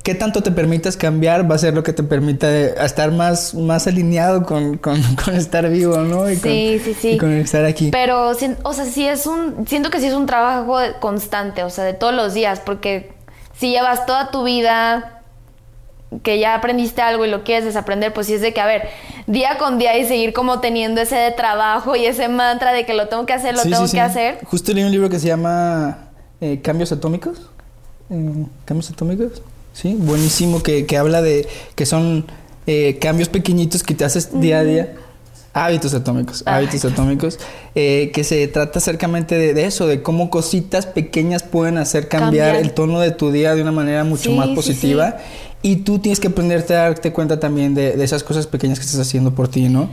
[0.03, 3.55] qué tanto te permitas cambiar, va a ser lo que te permita eh, estar más,
[3.55, 6.29] más alineado con, con, con estar vivo, ¿no?
[6.29, 7.09] Y con, Sí, sí, sí.
[7.11, 7.91] y con estar aquí.
[7.93, 9.65] Pero, o sea, sí es un.
[9.69, 13.13] Siento que sí es un trabajo constante, o sea, de todos los días, porque
[13.61, 15.23] si llevas toda tu vida
[16.25, 18.88] que ya aprendiste algo y lo quieres desaprender, pues sí es de que, a ver,
[19.29, 22.94] día con día y seguir como teniendo ese de trabajo y ese mantra de que
[22.94, 23.96] lo tengo que hacer, lo Sí, tengo sí, sí.
[23.96, 24.38] que hacer.
[24.44, 26.09] Justo leí un libro que se llama
[26.40, 27.42] eh, Cambios Atómicos.
[28.11, 29.40] Eh, Cambios Atómicos.
[29.73, 31.46] Sí, buenísimo, que, que habla de
[31.77, 32.27] que son
[32.66, 34.94] eh, cambios pequeñitos que te haces día a día.
[35.53, 36.65] Hábitos atómicos, Ay.
[36.67, 37.39] hábitos atómicos,
[37.75, 42.49] eh, que se trata acercamente de, de eso, de cómo cositas pequeñas pueden hacer cambiar,
[42.53, 42.65] Cambiar.
[42.65, 45.17] el tono de tu día de una manera mucho Sí, más sí, positiva.
[45.63, 48.85] Y tú tienes que aprenderte a darte cuenta también de, de esas cosas pequeñas que
[48.87, 49.91] estás haciendo por ti, ¿no?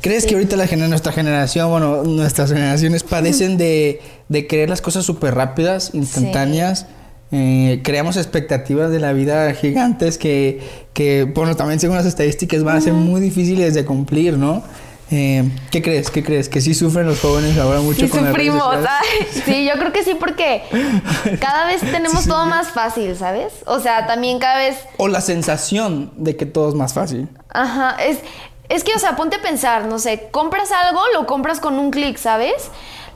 [0.00, 4.82] ¿Crees que ahorita la, gener- nuestra generación, bueno, nuestras generaciones padecen de, de querer las
[4.82, 6.86] cosas súper rápidas, instantáneas?
[7.32, 10.60] Eh, creamos expectativas de la vida gigantes que,
[10.92, 14.62] que, bueno, también según las estadísticas van a ser muy difíciles de cumplir, ¿no?
[15.10, 16.10] Eh, ¿Qué crees?
[16.10, 16.48] ¿Qué crees?
[16.48, 18.90] ¿Que sí sufren los jóvenes ahora mucho Sí con las redes sufrimos, sociales?
[19.00, 20.62] ay, sí, yo creo que sí porque
[21.40, 22.50] cada vez tenemos Sí, todo sí.
[22.50, 23.52] más fácil, ¿sabes?
[23.66, 27.28] O sea, también cada vez O la sensación de que todo es más fácil.
[27.50, 28.18] Ajá, es,
[28.68, 31.92] es que, o sea, ponte a pensar, no sé, compras algo, lo compras con un
[31.92, 32.54] clic, ¿sabes?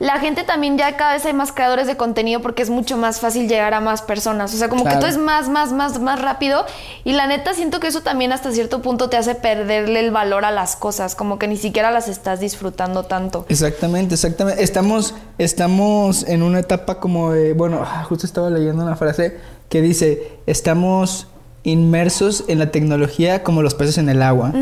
[0.00, 3.20] La gente también ya cada vez hay más creadores de contenido porque es mucho más
[3.20, 4.52] fácil llegar a más personas.
[4.54, 4.96] O sea, como Claro.
[4.96, 6.64] que todo es más, más, más, más rápido.
[7.04, 10.46] Y la neta siento que eso también hasta cierto punto te hace perderle el valor
[10.46, 13.44] a las cosas, como que ni siquiera las estás disfrutando tanto.
[13.50, 14.64] Exactamente, exactamente.
[14.64, 20.38] Estamos, estamos en una etapa como de, bueno, justo estaba leyendo una frase que dice,
[20.46, 21.26] estamos
[21.64, 24.52] inmersos en la tecnología como los peces en el agua.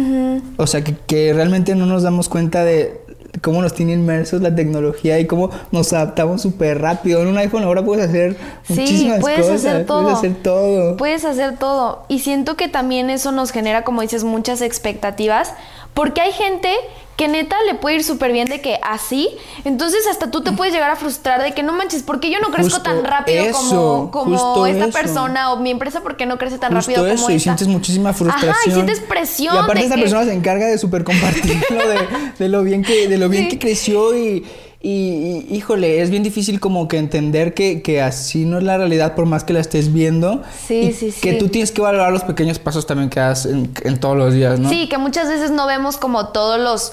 [0.56, 3.00] O sea, que, que realmente no nos damos cuenta de
[3.42, 7.22] cómo nos tiene inmersos la tecnología y cómo nos adaptamos súper rápido.
[7.22, 9.64] En un iPhone ahora puedes hacer Sí, muchísimas puedes cosas.
[9.64, 10.02] hacer todo.
[10.02, 10.96] Puedes hacer todo.
[10.96, 12.04] Puedes hacer todo.
[12.08, 15.52] Y siento que también eso nos genera, como dices, muchas expectativas.
[15.98, 16.72] Porque hay gente
[17.16, 19.28] que neta le puede ir súper bien de que así.
[19.64, 22.38] Entonces hasta tú te puedes llegar a frustrar de que no manches, ¿por qué yo
[22.38, 24.92] no crezco Justo tan rápido eso, como, como esta eso.
[24.96, 25.52] persona?
[25.52, 27.42] O mi empresa, ¿por qué no crece tan Justo rápido eso, como y esta?
[27.42, 28.52] sientes muchísima frustración.
[28.52, 29.52] Ajá, y sientes presión.
[29.56, 31.98] Y aparte de esta que- persona se encarga de super compartirlo, de,
[32.38, 33.48] de lo bien que, de lo bien Sí.
[33.50, 34.46] que creció y,
[34.81, 38.77] y- y, híjole, es bien difícil como que entender que, que así no es la
[38.79, 40.43] realidad por más que la estés viendo.
[40.67, 41.38] Sí, y sí, Que sí.
[41.38, 44.61] tú tienes que valorar los pequeños pasos también que das en, en todos los días,
[44.61, 44.68] ¿no?
[44.68, 46.93] Sí, que muchas veces no vemos como todos los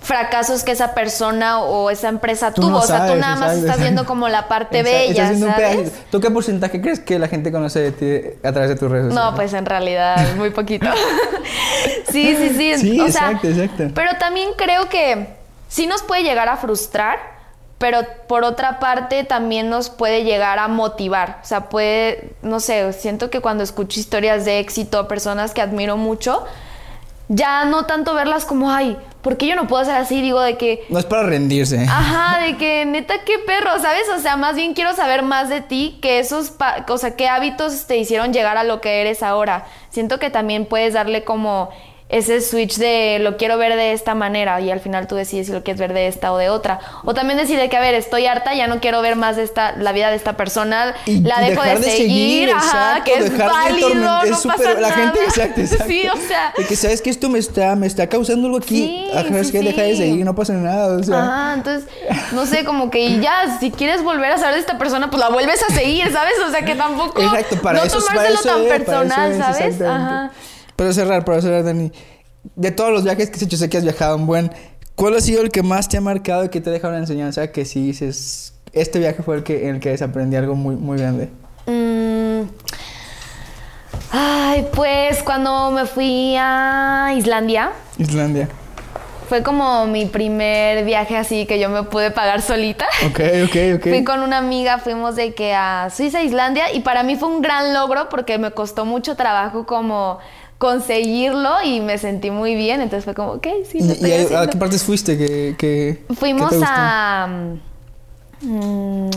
[0.00, 2.70] fracasos que esa persona o esa empresa Tú tuvo.
[2.70, 5.92] no o sea, tú nada más estás viendo como la parte bella, ¿sabes?
[6.12, 9.06] ¿Tú qué porcentaje crees que la gente conoce de ti a través de tus redes
[9.06, 9.30] sociales?
[9.32, 10.86] No, pues en realidad muy poquito.
[12.12, 12.78] sí, sí, sí.
[12.78, 13.84] Sí, o sea, exacto, exacto.
[13.94, 15.26] Pero también creo que
[15.68, 17.36] sí nos puede llegar a frustrar,
[17.78, 21.40] pero por otra parte también nos puede llegar a motivar.
[21.42, 25.96] O sea, puede, no sé, siento que cuando escucho historias de éxito, personas que admiro
[25.96, 26.44] mucho,
[27.28, 30.22] ya no tanto verlas como, ay, ¿por qué yo no puedo ser así?
[30.22, 30.86] Digo, de que...
[30.88, 31.84] No es para rendirse.
[31.88, 34.04] Ajá, de que neta, qué perro, ¿sabes?
[34.16, 36.52] O sea, más bien quiero saber más de ti, que esos,
[36.88, 39.66] o sea, qué hábitos te hicieron llegar a lo que eres ahora.
[39.90, 41.70] Siento que también puedes darle como
[42.08, 45.52] ese switch de lo quiero ver de esta manera y al final tú decides si
[45.52, 46.78] lo quieres ver de esta o de otra.
[47.04, 49.42] O también decir de que, a ver, estoy harta, ya no quiero ver más de
[49.42, 53.18] esta, la vida de esta persona, Y la dejo dejar de seguir, ajá, exacto, que
[53.24, 55.84] es válido, no es súper- pasa la gente, exacto, exacto.
[55.88, 56.52] Sí, o sea...
[56.56, 59.08] De que sabes que esto me está, me está causando algo aquí.
[59.10, 59.98] Sí, Ajá, es sí, que deja de sí.
[59.98, 60.96] seguir, no pasa nada.
[60.96, 61.88] O sea, Ajá, entonces,
[62.30, 65.28] no sé, como que ya, si quieres volver a saber de esta persona, pues la
[65.30, 66.34] vuelves a seguir, ¿sabes?
[66.46, 67.20] O sea, que tampoco.
[67.20, 69.80] Exacto, para no eso es- para tomárselo eso tan es, para personal, eso es, ¿sabes?
[69.82, 70.30] Ajá.
[70.76, 71.90] Para cerrar, para cerrar, Dani.
[72.54, 74.50] De todos los viajes que has hecho, sé que has viajado un buen.
[74.94, 77.00] ¿Cuál ha sido el que más te ha marcado y que te ha dejado una
[77.00, 77.50] enseñanza?
[77.50, 80.98] Que si dices, este viaje fue el que, en el que desaprendí algo muy, muy
[80.98, 81.28] grande.
[81.66, 82.48] Mm.
[84.12, 88.48] Ay, pues cuando me fui a Islandia, Islandia.
[89.28, 92.86] fue como mi primer viaje así que yo me pude pagar solita.
[93.06, 93.88] Ok, ok, ok.
[93.88, 97.42] Fui con una amiga, fuimos de que a Suiza, Islandia, y para mí fue un
[97.42, 100.18] gran logro porque me costó mucho trabajo como
[100.58, 104.34] conseguirlo y me sentí muy bien, entonces fue como, ok, sí, lo ¿Y, estoy y
[104.34, 105.18] a- qué partes fuiste?
[105.18, 106.72] Que, que, Fuimos que te gustó?
[106.74, 107.28] a...
[108.42, 109.10] mm,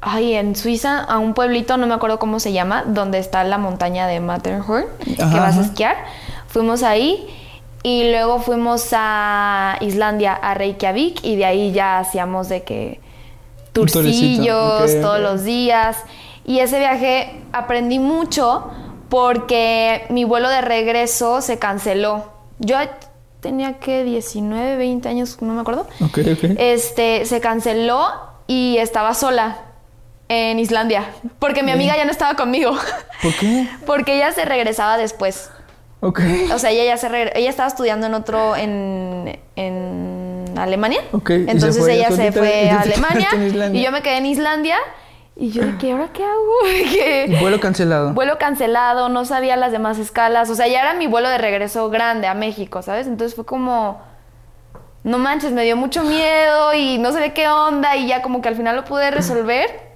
[0.00, 3.58] ay, en Suiza, a un pueblito, no me acuerdo cómo se llama, donde está la
[3.58, 5.96] montaña de Matterhorn, que vas a esquiar.
[6.48, 7.26] Fuimos ahí
[7.82, 13.00] y luego fuimos a Islandia, a Reykjavik, y de ahí ya hacíamos de que
[13.72, 15.96] turcillos todos los días.
[16.44, 18.70] Y ese viaje aprendí mucho
[19.10, 22.30] porque mi vuelo de regreso se canceló.
[22.60, 22.76] Yo
[23.40, 25.86] tenía que 19, 20 años, no me acuerdo.
[26.02, 26.50] Ok, ok.
[26.58, 28.08] Este, se canceló
[28.46, 29.58] y estaba sola
[30.28, 31.04] en Islandia.
[31.38, 32.72] Porque mi amiga ya no estaba conmigo.
[33.22, 33.68] ¿Por qué?
[33.86, 35.50] porque ella se regresaba después.
[36.00, 36.20] Ok.
[36.54, 41.00] O sea, ella ya se regre- ella estaba estudiando en otro en, en Alemania.
[41.12, 43.28] Ok, y se Entonces ella se fue a Alemania
[43.72, 44.76] y yo me quedé en Islandia
[45.40, 47.38] y yo de que ahora qué hago?
[47.40, 48.12] Vuelo cancelado.
[48.12, 51.88] vuelo cancelado, no sabía las demás escalas, o sea, ya era mi vuelo de regreso
[51.88, 53.06] grande a México, ¿sabes?
[53.06, 54.02] Entonces fue como
[55.02, 58.48] no manches, me dio mucho miedo y no sabía qué onda y ya como que
[58.50, 59.88] al final lo pude resolver.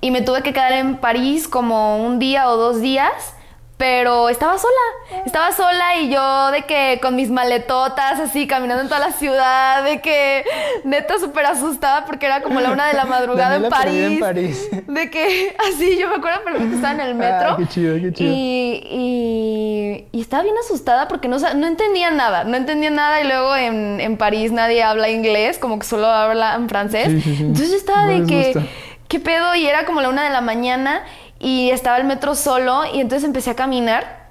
[0.00, 3.34] Y me tuve que quedar en París como un día o dos días,
[3.76, 5.22] pero estaba sola.
[5.26, 9.84] Estaba sola y yo de que con mis maletotas así caminando en toda la ciudad,
[9.84, 10.44] de que
[10.84, 14.68] neta súper asustada porque era como la una de la madrugada en París.
[14.86, 17.50] De que así, yo me acuerdo perfecto que estaba en el metro.
[17.50, 18.32] Ah, qué chido, qué chido.
[18.32, 23.24] Y, y, y estaba bien asustada porque no, no entendía nada, no entendía nada y
[23.26, 27.08] luego en, en París nadie habla inglés, como que solo hablan francés.
[27.08, 27.42] Sí, sí, sí.
[27.42, 28.62] Entonces yo estaba No de que, gusta.
[29.08, 29.54] ¿qué pedo?
[29.54, 31.04] Y era como la una de la mañana
[31.38, 34.30] y estaba el metro solo y entonces empecé a caminar.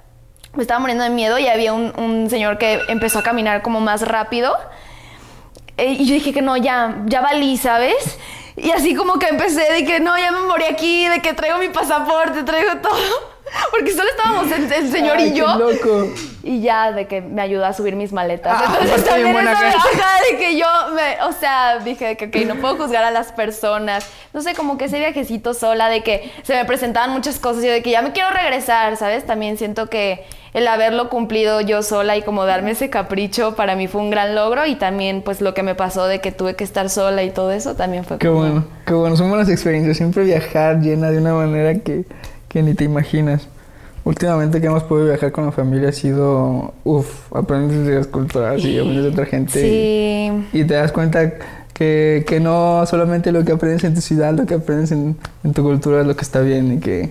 [0.54, 3.80] Me estaba muriendo de miedo y había un, un señor que empezó a caminar como
[3.80, 4.56] más rápido.
[5.76, 8.18] Eh, y yo dije que no, ya, ya valí, ¿sabes?
[8.56, 11.58] Y así como que empecé de que no, ya me morí aquí, de que traigo
[11.58, 13.35] mi pasaporte, traigo todo.
[13.70, 15.46] Porque solo estábamos el, el señor Ay, y qué yo.
[15.58, 16.08] loco.
[16.42, 18.60] Y ya de que me ayudó a subir mis maletas.
[18.64, 19.86] Ah, Entonces también buena eso me gente.
[19.98, 23.10] baja de que yo me, o sea, dije de que ok, no puedo juzgar a
[23.10, 24.06] las personas.
[24.32, 27.68] No sé, como que ese viajecito sola, de que se me presentaban muchas cosas y
[27.68, 29.24] de que ya me quiero regresar, ¿sabes?
[29.26, 33.88] También siento que el haberlo cumplido yo sola y como darme ese capricho para mí
[33.88, 36.64] fue un gran logro y también pues lo que me pasó de que tuve que
[36.64, 39.16] estar sola y todo eso también fue Qué como- bueno, qué bueno.
[39.16, 39.96] Son buenas experiencias.
[39.98, 42.04] Siempre viajar llena de una manera que,
[42.56, 43.48] que ni te imaginas.
[44.04, 48.64] Últimamente que hemos podido viajar con la familia ha sido, uff, aprendes de las culturas
[48.64, 49.60] y aprendes de otra gente.
[49.60, 50.58] Sí.
[50.58, 51.34] Y te das cuenta
[51.74, 55.52] que, que no solamente lo que aprendes en tu ciudad, lo que aprendes en, en
[55.52, 57.10] tu cultura es lo que está bien y que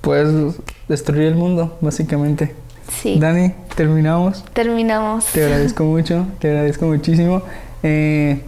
[0.00, 0.54] puedes
[0.86, 2.54] destruir el mundo, básicamente.
[2.88, 3.18] Sí.
[3.18, 4.44] Dani, terminamos.
[4.52, 5.26] Terminamos.
[5.32, 7.42] Te agradezco mucho, te agradezco muchísimo.
[7.82, 8.40] Eh,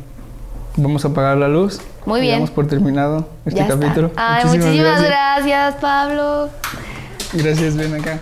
[0.76, 1.80] vamos a apagar la luz.
[2.06, 2.36] Muy bien.
[2.36, 3.78] Damos por terminado este Ya está.
[3.78, 4.10] capítulo.
[4.16, 6.48] Ay, muchísimas gracias, Pablo.
[7.32, 8.18] Gracias, ven acá.